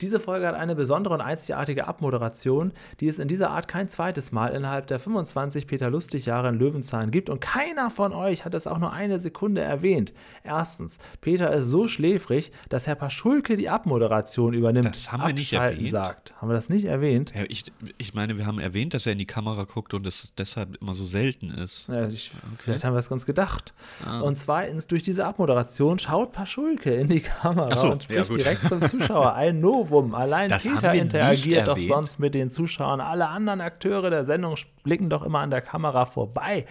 [0.00, 4.32] Diese Folge hat eine besondere und einzigartige Abmoderation, die es in dieser Art kein zweites
[4.32, 8.54] Mal innerhalb der 25 Peter Lustig Jahre in Löwenzahn gibt und keiner von euch hat
[8.54, 10.12] es auch nur eine Sekunde erwähnt.
[10.44, 14.90] Erstens, Peter ist so schläfrig, dass Herr Paschulke die Abmoderation übernimmt.
[14.90, 15.90] Das haben wir nicht erwähnt.
[15.90, 16.34] sagt.
[16.40, 17.32] Haben wir das nicht erwähnt?
[17.34, 17.64] Ja, ich,
[17.98, 20.76] ich meine, wir haben erwähnt, dass er in die Kamera guckt und dass es deshalb
[20.80, 21.88] immer so selten ist.
[21.88, 23.72] Ja, ich, Vielleicht haben wir es ganz gedacht.
[24.04, 24.20] Ah.
[24.20, 28.40] Und zweitens, durch diese Abmoderation schaut Paschulke in die Kamera so, und ja, spricht gut.
[28.40, 29.34] direkt zum Zuschauer.
[29.34, 30.14] Ein Novum.
[30.14, 33.00] Allein Das Peter interagiert doch sonst mit den Zuschauern.
[33.00, 36.66] Alle anderen Akteure der Sendung blicken doch immer an der Kamera vorbei.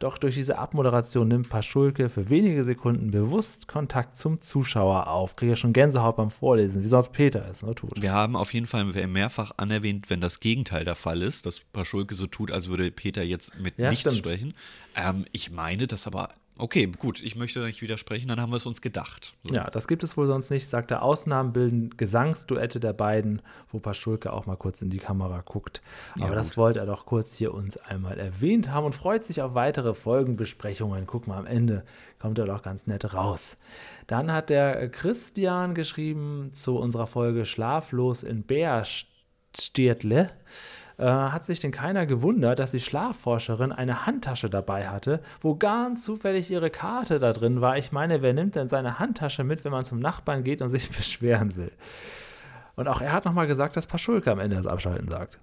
[0.00, 5.36] Doch durch diese Abmoderation nimmt Paschulke für wenige Sekunden bewusst Kontakt zum Zuschauer auf.
[5.36, 8.02] Kriege schon Gänsehaut beim Vorlesen, wie sonst Peter es nur tut.
[8.02, 12.14] Wir haben auf jeden Fall mehrfach anerwähnt, wenn das Gegenteil der Fall ist, dass Paschulke
[12.14, 14.16] so tut, als würde Peter jetzt mit Ja, nichts stimmt.
[14.16, 14.54] sprechen.
[14.96, 18.66] Ähm, ich meine das aber Okay, gut, ich möchte nicht widersprechen, dann haben wir es
[18.66, 19.34] uns gedacht.
[19.44, 19.54] So.
[19.54, 21.02] Ja, das gibt es wohl sonst nicht, sagt er.
[21.02, 23.40] Ausnahmen bilden Gesangsduette der beiden,
[23.70, 25.80] wo Paschulke auch mal kurz in die Kamera guckt.
[26.16, 29.40] Aber ja, das wollte er doch kurz hier uns einmal erwähnt haben und freut sich
[29.40, 31.06] auf weitere Folgenbesprechungen.
[31.06, 31.84] Guck mal, am Ende
[32.20, 33.56] kommt er doch ganz nett raus.
[34.06, 40.30] Dann hat der Christian geschrieben zu unserer Folge Schlaflos in Bärstiertle
[40.98, 46.04] äh, hat sich denn keiner gewundert, dass die Schlafforscherin eine Handtasche dabei hatte, wo ganz
[46.04, 47.78] zufällig ihre Karte da drin war.
[47.78, 50.88] Ich meine, wer nimmt denn seine Handtasche mit, wenn man zum Nachbarn geht und sich
[50.96, 51.72] beschweren will?
[52.74, 55.38] Und auch er hat nochmal gesagt, dass Paschulke am Ende das Abschalten sagt.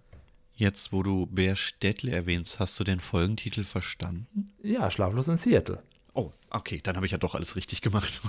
[0.56, 4.52] Jetzt, wo du Bär Städtle erwähnst, hast du den Folgentitel verstanden?
[4.62, 5.82] Ja, Schlaflos in Seattle.
[6.14, 8.20] Oh, okay, dann habe ich ja doch alles richtig gemacht.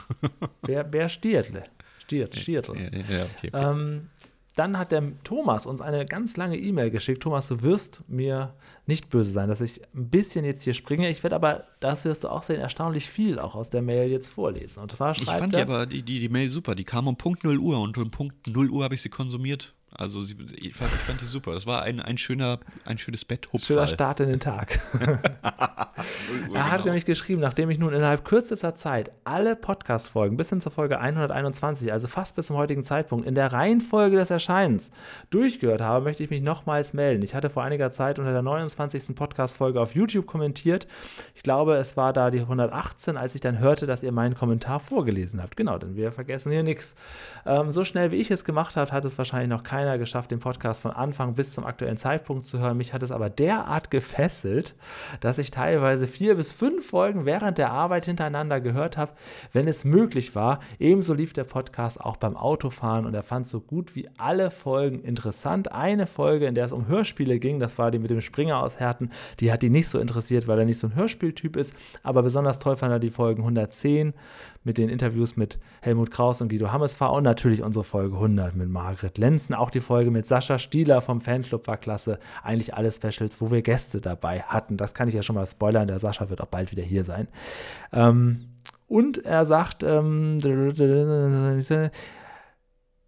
[0.62, 1.64] Bär, Bär Stiertle.
[2.04, 2.76] Stiert, Stiertle.
[2.76, 3.50] Ja, ja, okay, okay.
[3.52, 4.10] Ähm,
[4.56, 7.22] dann hat der Thomas uns eine ganz lange E-Mail geschickt.
[7.22, 8.54] Thomas, du wirst mir
[8.86, 11.08] nicht böse sein, dass ich ein bisschen jetzt hier springe.
[11.08, 14.28] Ich werde aber, das wirst du auch sehen, erstaunlich viel auch aus der Mail jetzt
[14.28, 14.82] vorlesen.
[14.82, 16.74] Und zwar ich fand die aber die, die, die Mail super.
[16.74, 19.74] Die kam um Punkt 0 Uhr und um Punkt 0 Uhr habe ich sie konsumiert.
[20.00, 21.52] Also sie, ich, fand, ich fand die super.
[21.52, 23.76] Das war ein, ein, schöner, ein schönes Betthupferl.
[23.76, 24.80] Schöner Start in den Tag.
[26.54, 26.84] er hat genau.
[26.86, 31.92] nämlich geschrieben, nachdem ich nun innerhalb kürzester Zeit alle Podcast-Folgen bis hin zur Folge 121,
[31.92, 34.90] also fast bis zum heutigen Zeitpunkt, in der Reihenfolge des Erscheinens
[35.30, 37.22] durchgehört habe, möchte ich mich nochmals melden.
[37.22, 39.14] Ich hatte vor einiger Zeit unter der 29.
[39.14, 40.86] Podcast-Folge auf YouTube kommentiert.
[41.34, 44.80] Ich glaube, es war da die 118, als ich dann hörte, dass ihr meinen Kommentar
[44.80, 45.56] vorgelesen habt.
[45.56, 46.94] Genau, denn wir vergessen hier nichts.
[47.46, 50.30] Ähm, so schnell wie ich es gemacht habe, hat es wahrscheinlich noch keiner keiner geschafft,
[50.30, 52.76] den Podcast von Anfang bis zum aktuellen Zeitpunkt zu hören.
[52.76, 54.76] Mich hat es aber derart gefesselt,
[55.20, 59.12] dass ich teilweise vier bis fünf Folgen während der Arbeit hintereinander gehört habe,
[59.52, 60.60] wenn es möglich war.
[60.78, 65.00] Ebenso lief der Podcast auch beim Autofahren und er fand so gut wie alle Folgen
[65.00, 65.72] interessant.
[65.72, 68.78] Eine Folge, in der es um Hörspiele ging, das war die mit dem Springer aus
[68.78, 69.10] Herten,
[69.40, 71.74] die hat ihn nicht so interessiert, weil er nicht so ein Hörspieltyp ist,
[72.04, 74.14] aber besonders toll fand er die Folgen 110
[74.62, 78.68] mit den Interviews mit Helmut Kraus und Guido Hammesfahr und natürlich unsere Folge 100 mit
[78.68, 79.54] Margret Lenzen.
[79.54, 82.18] Auch die Folge mit Sascha Stieler vom Fanclub war klasse.
[82.42, 84.76] Eigentlich alle Specials, wo wir Gäste dabei hatten.
[84.76, 85.88] Das kann ich ja schon mal spoilern.
[85.88, 87.28] Der Sascha wird auch bald wieder hier sein.
[87.92, 88.50] Ähm,
[88.86, 90.38] und er sagt, ähm,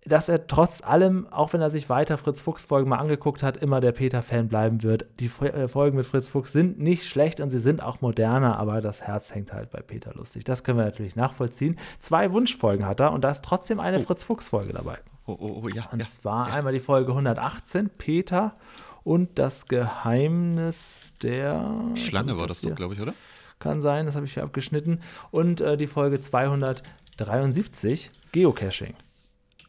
[0.05, 3.57] dass er trotz allem, auch wenn er sich weiter Fritz Fuchs Folgen mal angeguckt hat,
[3.57, 5.07] immer der Peter-Fan bleiben wird.
[5.21, 8.81] Die äh, Folgen mit Fritz Fuchs sind nicht schlecht und sie sind auch moderner, aber
[8.81, 10.43] das Herz hängt halt bei Peter lustig.
[10.45, 11.79] Das können wir natürlich nachvollziehen.
[12.01, 14.03] Zwei Wunschfolgen hat er und da ist trotzdem eine oh.
[14.03, 14.99] Fritz Fuchs Folge dabei.
[15.27, 15.89] Oh, oh, oh ja.
[15.93, 16.55] Und ja, zwar ja.
[16.55, 18.57] einmal die Folge 118, Peter
[19.05, 23.15] und das Geheimnis der Schlange war das doch, glaube ich, oder?
[23.61, 24.99] Kann sein, das habe ich hier abgeschnitten.
[25.31, 28.95] Und äh, die Folge 273, Geocaching.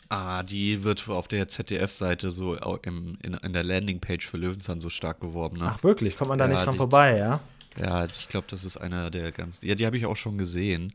[0.10, 4.90] Ah, die wird auf der ZDF-Seite so im, in, in der Landingpage für Löwenzahn so
[4.90, 5.58] stark beworben.
[5.58, 5.72] Ne?
[5.74, 6.18] Ach wirklich?
[6.18, 7.40] Kommt man da ja, nicht dran die, vorbei, ja?
[7.80, 9.64] Ja, ich glaube, das ist einer der ganz.
[9.64, 10.94] Ja, die habe ich auch schon gesehen.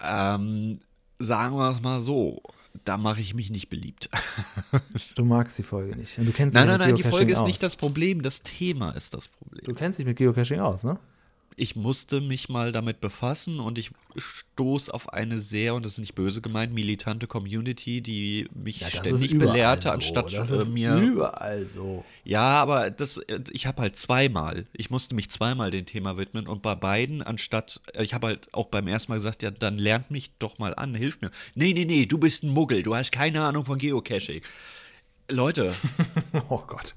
[0.00, 0.78] Ähm,
[1.18, 2.42] sagen wir es mal so,
[2.84, 4.10] da mache ich mich nicht beliebt.
[5.14, 6.18] du magst die Folge nicht.
[6.18, 7.46] Du kennst nein, nein, nein, die Folge ist aus.
[7.46, 9.64] nicht das Problem, das Thema ist das Problem.
[9.64, 10.98] Du kennst dich mit Geocaching aus, ne?
[11.58, 15.98] Ich musste mich mal damit befassen und ich stoß auf eine sehr, und das ist
[15.98, 19.94] nicht böse gemeint, militante Community, die mich ja, ständig belehrte, so.
[19.94, 20.96] anstatt das ist mir.
[20.96, 22.04] Überall so.
[22.24, 26.60] Ja, aber das, ich habe halt zweimal, ich musste mich zweimal dem Thema widmen und
[26.60, 30.32] bei beiden, anstatt, ich habe halt auch beim ersten Mal gesagt, ja, dann lernt mich
[30.38, 31.30] doch mal an, hilf mir.
[31.54, 34.42] Nee, nee, nee, du bist ein Muggel, du hast keine Ahnung von Geocaching.
[35.30, 35.74] Leute.
[36.50, 36.94] oh Gott.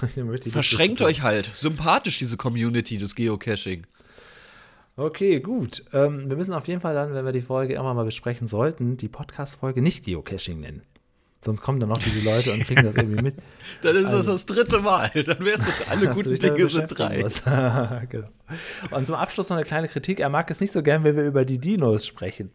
[0.44, 1.50] Verschränkt euch halt.
[1.54, 3.86] Sympathisch, diese Community des Geocaching.
[4.96, 5.82] Okay, gut.
[5.92, 8.96] Ähm, wir müssen auf jeden Fall dann, wenn wir die Folge irgendwann mal besprechen sollten,
[8.98, 10.82] die Podcast-Folge nicht Geocaching nennen.
[11.44, 13.34] Sonst kommen dann noch diese Leute und kriegen das irgendwie mit.
[13.82, 15.10] dann ist also, das das dritte Mal.
[15.26, 17.24] Dann wär's alle guten Dinge sind drei.
[18.08, 18.28] genau.
[18.92, 20.20] Und zum Abschluss noch eine kleine Kritik.
[20.20, 22.52] Er mag es nicht so gern, wenn wir über die Dinos sprechen.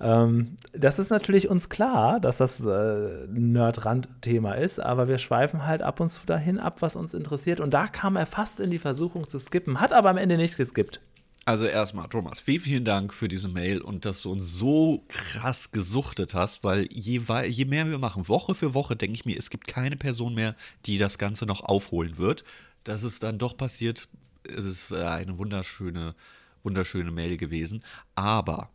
[0.00, 5.82] Ähm, das ist natürlich uns klar, dass das äh, Nerd-Rand-Thema ist, aber wir schweifen halt
[5.82, 7.60] ab und zu dahin ab, was uns interessiert.
[7.60, 10.56] Und da kam er fast in die Versuchung zu skippen, hat aber am Ende nicht
[10.56, 11.00] geskippt.
[11.46, 15.70] Also erstmal, Thomas, vielen, vielen Dank für diese Mail und dass du uns so krass
[15.70, 19.48] gesuchtet hast, weil je, je mehr wir machen, Woche für Woche, denke ich mir, es
[19.48, 22.42] gibt keine Person mehr, die das Ganze noch aufholen wird.
[22.82, 24.08] Dass es dann doch passiert,
[24.42, 26.16] es ist äh, eine wunderschöne,
[26.64, 27.84] wunderschöne Mail gewesen.
[28.16, 28.68] Aber,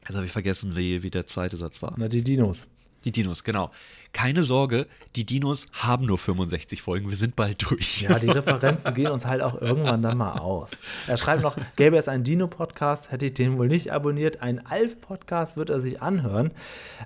[0.00, 1.94] jetzt habe ich vergessen, wie, wie der zweite Satz war.
[1.98, 2.66] Na, die Dinos.
[3.04, 3.70] Die Dinos, genau.
[4.12, 4.86] Keine Sorge,
[5.16, 8.02] die Dinos haben nur 65 Folgen, wir sind bald durch.
[8.02, 10.70] Ja, die Referenzen gehen uns halt auch irgendwann dann mal aus.
[11.06, 14.42] Er schreibt noch, gäbe es einen Dino-Podcast, hätte ich den wohl nicht abonniert.
[14.42, 16.50] Ein Alf-Podcast wird er sich anhören.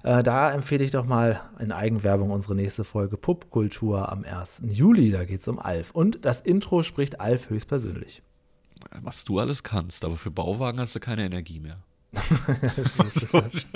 [0.03, 4.63] Äh, da empfehle ich doch mal in Eigenwerbung unsere nächste Folge Popkultur am 1.
[4.69, 5.11] Juli.
[5.11, 5.93] Da geht es um Alf.
[5.93, 8.23] Und das Intro spricht Alf höchstpersönlich.
[9.03, 11.79] Was du alles kannst, aber für Bauwagen hast du keine Energie mehr.
[12.63, 13.67] das ist,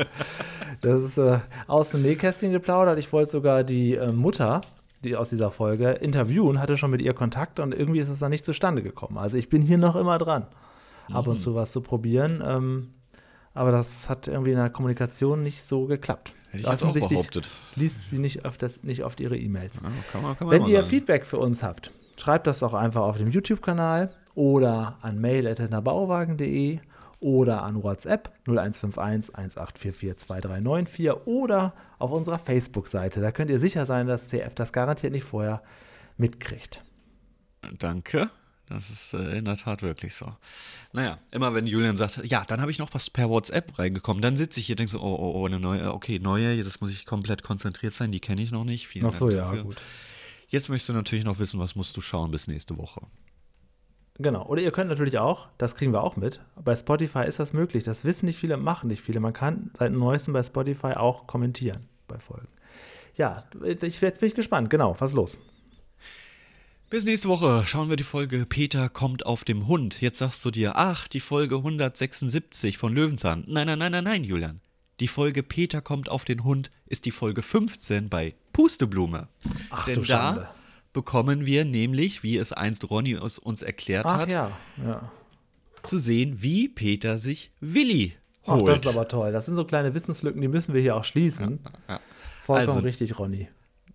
[0.80, 2.99] das ist äh, aus dem Nähkästchen geplaudert.
[2.99, 4.61] Ich wollte sogar die äh, Mutter
[5.05, 8.30] die aus dieser Folge interviewen, hatte schon mit ihr Kontakt und irgendwie ist es dann
[8.30, 9.18] nicht zustande gekommen.
[9.18, 10.47] Also ich bin hier noch immer dran,
[11.12, 11.41] ab und mhm.
[11.41, 12.43] zu was zu probieren.
[12.45, 12.91] Ähm,
[13.55, 16.32] aber das hat irgendwie in der Kommunikation nicht so geklappt.
[16.51, 17.51] Hätte ich jetzt auch behauptet.
[17.76, 19.80] Liest sie nicht oft, das, nicht oft ihre E-Mails.
[20.12, 20.88] Ja, Wenn ihr sagen.
[20.88, 26.80] Feedback für uns habt, schreibt das doch einfach auf dem YouTube-Kanal oder an mail.bauwagen.de
[27.21, 33.21] oder an WhatsApp 0151 1844 2394 oder auf unserer Facebook-Seite.
[33.21, 35.62] Da könnt ihr sicher sein, dass CF das garantiert nicht vorher
[36.16, 36.83] mitkriegt.
[37.79, 38.31] Danke.
[38.71, 40.33] Das ist äh, in der Tat wirklich so.
[40.93, 44.37] Naja, immer wenn Julian sagt, ja, dann habe ich noch was per WhatsApp reingekommen, dann
[44.37, 46.91] sitze ich hier und denke so, oh, oh, oh, eine neue, okay, neue, das muss
[46.91, 48.87] ich komplett konzentriert sein, die kenne ich noch nicht.
[48.87, 49.77] Vielen Ach so, Dank ja, gut.
[50.49, 53.01] Jetzt möchtest du natürlich noch wissen, was musst du schauen bis nächste Woche.
[54.23, 54.47] Genau.
[54.47, 57.85] Oder ihr könnt natürlich auch, das kriegen wir auch mit, bei Spotify ist das möglich.
[57.85, 59.18] Das wissen nicht viele, machen nicht viele.
[59.18, 62.49] Man kann seit neuestem bei Spotify auch kommentieren bei Folgen.
[63.16, 64.68] Ja, ich, jetzt bin ich gespannt.
[64.68, 65.39] Genau, was ist los?
[66.91, 70.01] Bis nächste Woche schauen wir die Folge Peter kommt auf dem Hund.
[70.01, 73.45] Jetzt sagst du dir, ach, die Folge 176 von Löwenzahn.
[73.47, 74.61] Nein, nein, nein, nein, nein, Julian.
[74.99, 79.29] Die Folge Peter kommt auf den Hund ist die Folge 15 bei Pusteblume.
[79.71, 80.43] Ach, Denn du Schande.
[80.43, 80.55] da
[80.93, 84.51] bekommen wir nämlich, wie es einst Ronny uns erklärt Ach, hat, ja.
[84.84, 85.11] Ja.
[85.82, 88.14] zu sehen, wie Peter sich Willi
[88.47, 88.62] holt.
[88.62, 89.32] Ach, das ist aber toll.
[89.32, 91.61] Das sind so kleine Wissenslücken, die müssen wir hier auch schließen.
[91.88, 92.01] Ja,
[92.43, 93.49] Vollkommen also, richtig, Ronny.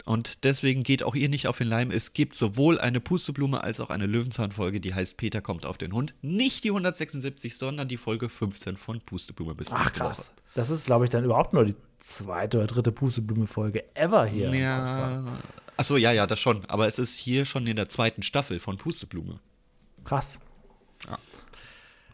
[0.05, 1.89] Und deswegen geht auch ihr nicht auf den Leim.
[1.89, 5.93] Es gibt sowohl eine Pusteblume als auch eine Löwenzahnfolge, die heißt Peter kommt auf den
[5.93, 6.13] Hund.
[6.21, 10.19] Nicht die 176, sondern die Folge 15 von Pusteblume bis Ach krass.
[10.19, 10.27] Woche.
[10.53, 14.53] Das ist, glaube ich, dann überhaupt nur die zweite oder dritte Pusteblume-Folge ever hier.
[14.53, 15.23] Ja,
[15.77, 16.65] Achso, ja, ja, das schon.
[16.65, 19.39] Aber es ist hier schon in der zweiten Staffel von Pusteblume.
[20.03, 20.39] Krass.
[21.07, 21.17] Ja.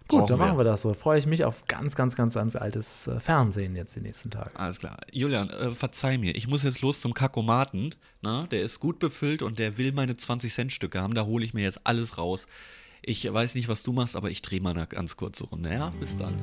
[0.07, 0.63] Gut, dann machen wir.
[0.63, 0.93] das so.
[0.93, 4.51] Freue ich mich auf ganz, ganz, ganz, ganz altes äh, Fernsehen jetzt die nächsten Tage.
[4.55, 4.97] Alles klar.
[5.11, 6.35] Julian, äh, verzeih mir.
[6.35, 7.95] Ich muss jetzt los zum Kakomaten.
[8.21, 11.13] Na, der ist gut befüllt und der will meine 20-Cent-Stücke haben.
[11.13, 12.45] Da hole ich mir jetzt alles raus.
[13.03, 15.73] Ich weiß nicht, was du machst, aber ich drehe mal eine ganz kurze Runde.
[15.73, 16.33] Ja, bis dann.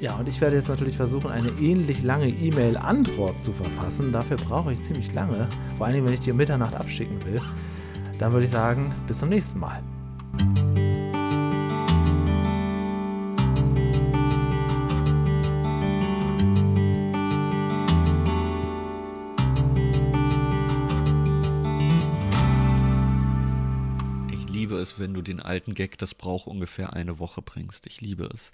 [0.00, 4.12] Ja, und ich werde jetzt natürlich versuchen, eine ähnlich lange E-Mail-Antwort zu verfassen.
[4.12, 7.40] Dafür brauche ich ziemlich lange, vor allem wenn ich um Mitternacht abschicken will.
[8.18, 9.82] Dann würde ich sagen, bis zum nächsten Mal.
[24.86, 27.86] Es, wenn du den alten Gag, das braucht ungefähr eine Woche bringst.
[27.86, 28.52] Ich liebe es.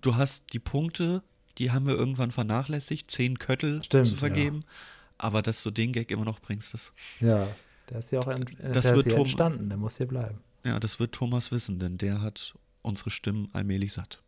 [0.00, 1.22] Du hast die Punkte,
[1.58, 4.64] die haben wir irgendwann vernachlässigt, zehn Köttel Stimmt, zu vergeben.
[4.64, 4.72] Ja.
[5.18, 6.92] Aber dass du den Gag immer noch bringst, das.
[7.20, 7.48] Ja,
[7.88, 10.40] der ist ja auch ent das der wird ist entstanden, der muss hier bleiben.
[10.64, 14.21] Ja, das wird Thomas wissen, denn der hat unsere Stimmen allmählich satt.